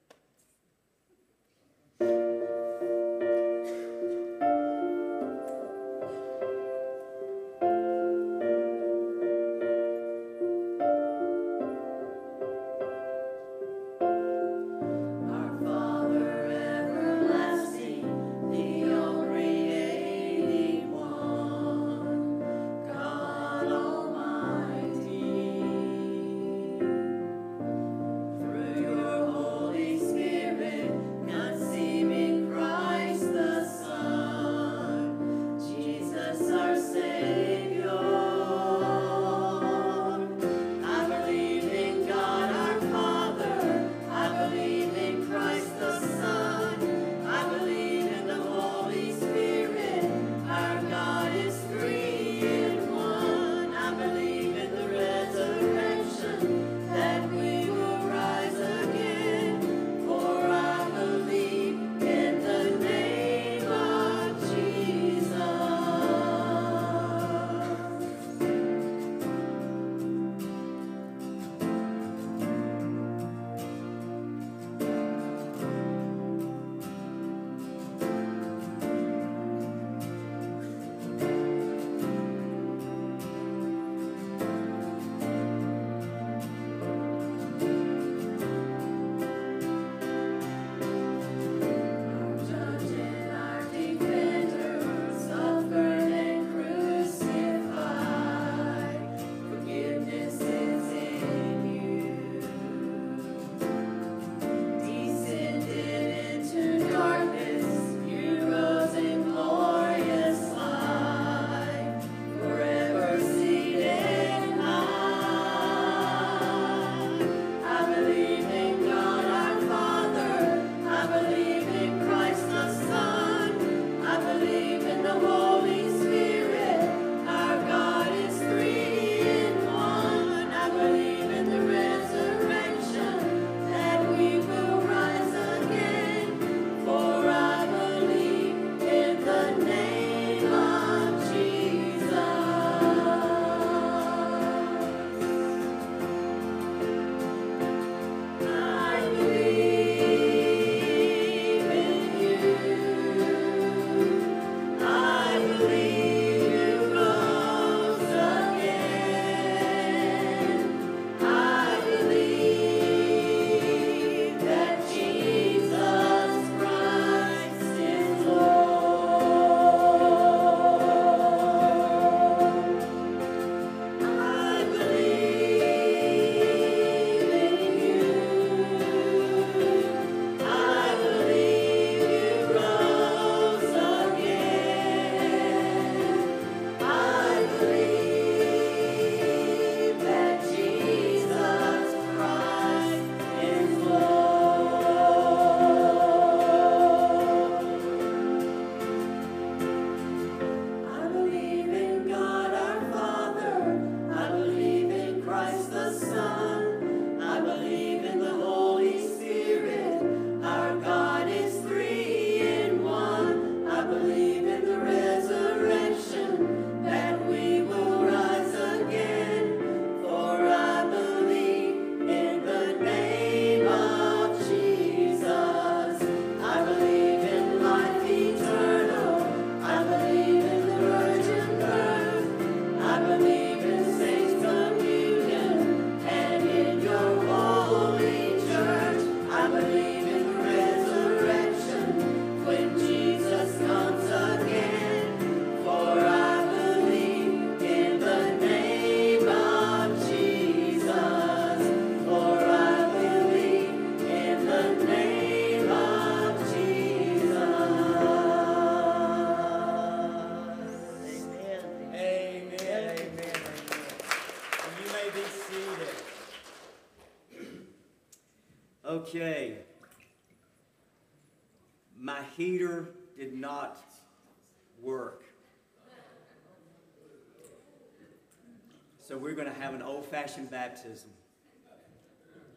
[279.31, 281.09] We're going to have an old fashioned baptism.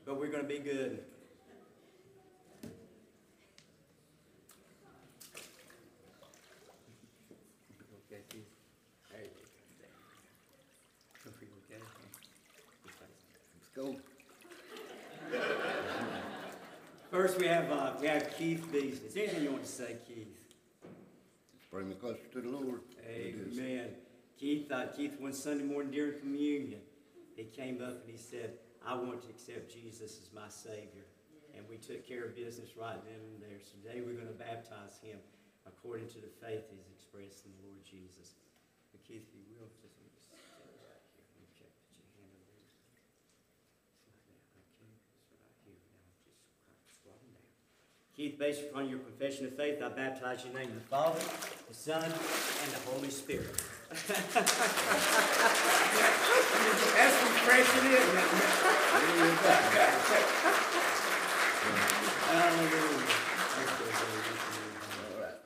[0.05, 1.03] But we're going to be good.
[8.11, 8.49] Okay, Keith.
[9.11, 9.29] There you
[11.23, 11.29] go.
[11.29, 11.83] Are you okay?
[13.55, 13.95] Let's go.
[17.11, 19.07] First, we have uh, we have Keith Beasley.
[19.07, 20.39] Is there anything you want to say, Keith?
[21.69, 22.81] Bring me closer to the Lord.
[23.07, 23.89] Amen.
[24.37, 26.81] Keith, uh, Keith, one Sunday morning during communion,
[27.35, 31.05] he came up and he said, "I want to accept Jesus as my Savior,"
[31.55, 33.59] and we took care of business right then and there.
[33.63, 35.19] So today we're going to baptize him
[35.65, 38.35] according to the faith he's expressed in the Lord Jesus.
[38.91, 40.91] But Keith, if you will, just let me sit right here.
[41.15, 41.23] Put
[41.57, 41.71] your
[42.19, 42.59] hand over.
[44.11, 45.79] Okay, it's right here.
[46.67, 47.15] Now just down.
[48.11, 50.89] Keith, based upon your confession of faith, I baptize you in the name of the
[50.91, 51.23] Father,
[51.69, 53.55] the Son, and the Holy Spirit.
[53.89, 54.07] That's
[57.23, 58.23] refreshing, isn't it?
[62.29, 63.07] Hallelujah.
[65.03, 65.39] All right.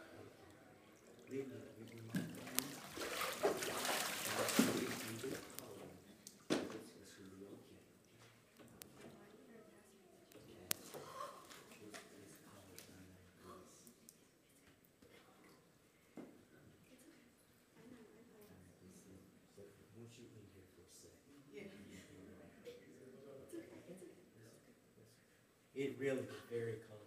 [25.78, 27.06] It really is very cold.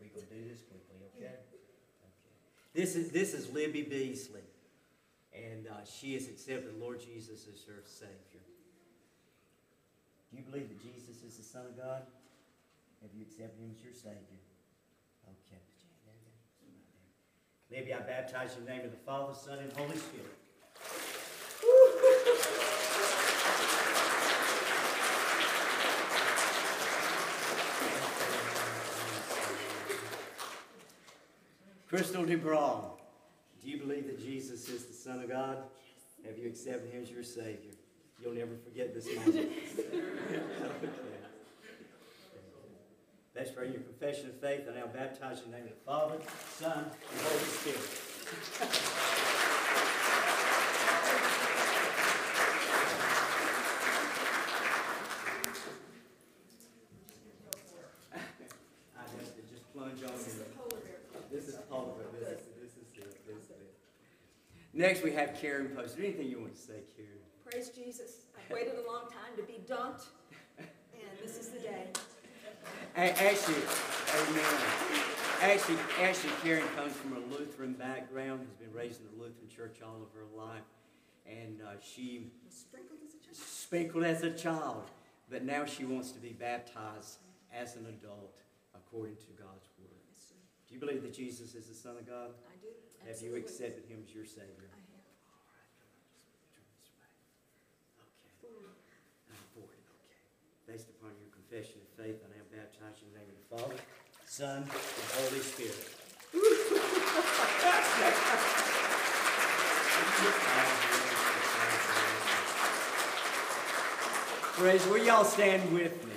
[0.00, 1.46] We gonna do this quickly, okay?
[2.02, 2.52] Okay.
[2.74, 4.44] This is, this is Libby Beasley,
[5.34, 8.40] and uh, she has accepted the Lord Jesus as her Savior.
[10.30, 12.02] Do you believe that Jesus is the Son of God?
[13.02, 14.40] Have you accepted Him as your Savior?
[15.28, 15.60] Okay.
[17.70, 21.21] Libby, I baptize you in the name of the Father, Son, and Holy Spirit.
[31.92, 32.84] Crystal DeBron,
[33.62, 35.58] do you believe that Jesus is the Son of God?
[36.24, 37.72] Have you accepted Him as your Savior?
[38.18, 39.36] You'll never forget this moment.
[39.36, 40.00] Okay.
[43.36, 44.62] Let's pray your confession of faith.
[44.70, 46.16] I now baptize you in the name of the Father,
[46.56, 47.82] Son, and Holy Spirit.
[58.96, 60.52] I have to just plunge on in.
[61.32, 62.36] This is polar bear.
[62.36, 63.26] This is, this is it.
[63.26, 63.74] This is it.
[65.02, 65.90] Next, we have Karen Post.
[65.90, 67.10] Is there anything you want to say, Karen?
[67.50, 68.26] Praise Jesus.
[68.38, 70.04] I've waited a long time to be dunked,
[70.58, 71.86] and this is the day.
[72.94, 73.56] Actually,
[74.14, 74.44] amen.
[75.40, 79.78] Actually, actually, Karen comes from a Lutheran background, has been raised in the Lutheran church
[79.84, 80.62] all of her life,
[81.26, 83.36] and uh, she Was sprinkled as a child.
[83.36, 84.84] sprinkled as a child,
[85.28, 87.18] but now she wants to be baptized
[87.52, 88.36] as an adult
[88.74, 89.98] according to God's word.
[90.14, 90.32] Yes.
[90.68, 92.30] Do you believe that Jesus is the Son of God?
[92.46, 92.68] I do.
[93.08, 94.70] Have you accepted Him as your Savior?
[94.70, 95.02] I have.
[96.54, 97.02] Turn this way.
[98.46, 99.02] Okay.
[99.34, 100.22] I'm forward, okay.
[100.72, 103.48] Based upon your confession of faith, I now baptize you in the name of the
[103.58, 103.76] Father,
[104.24, 104.70] Son, and
[105.20, 105.84] Holy Spirit.
[114.54, 116.12] Praise, will y'all stand with me?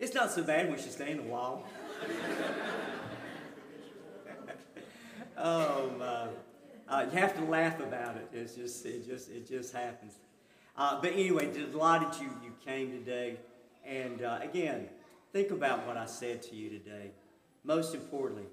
[0.00, 1.64] It's not so bad when she's staying a while.
[5.44, 6.28] Oh, my.
[6.88, 8.28] Uh, you have to laugh about it.
[8.32, 10.12] It's just, it just, it just happens.
[10.76, 13.36] Uh, but anyway, delighted you, you came today.
[13.84, 14.88] And uh, again,
[15.32, 17.10] think about what I said to you today.
[17.64, 18.46] Most importantly,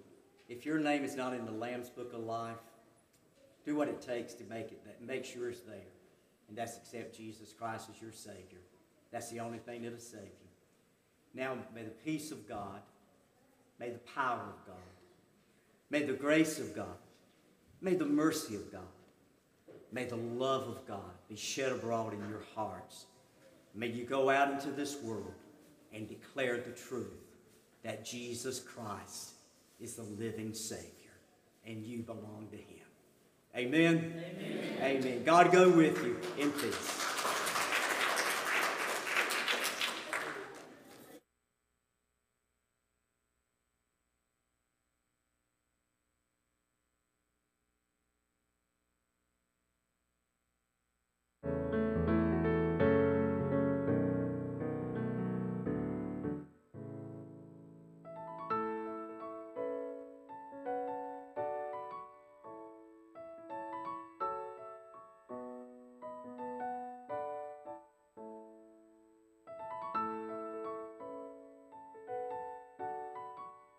[0.47, 2.57] if your name is not in the Lamb's Book of Life,
[3.65, 5.77] do what it takes to make it, make sure it's there.
[6.47, 8.59] And that's accept Jesus Christ as your Savior.
[9.11, 10.49] That's the only thing that'll save you.
[11.33, 12.81] Now, may the peace of God,
[13.79, 14.75] may the power of God,
[15.89, 16.97] May the grace of God,
[17.81, 18.81] may the mercy of God,
[19.91, 23.05] may the love of God be shed abroad in your hearts.
[23.75, 25.33] May you go out into this world
[25.93, 27.35] and declare the truth
[27.83, 29.31] that Jesus Christ
[29.79, 30.83] is the living Savior
[31.65, 32.79] and you belong to Him.
[33.55, 34.13] Amen?
[34.15, 34.77] Amen.
[34.81, 35.23] Amen.
[35.23, 37.38] God go with you in peace.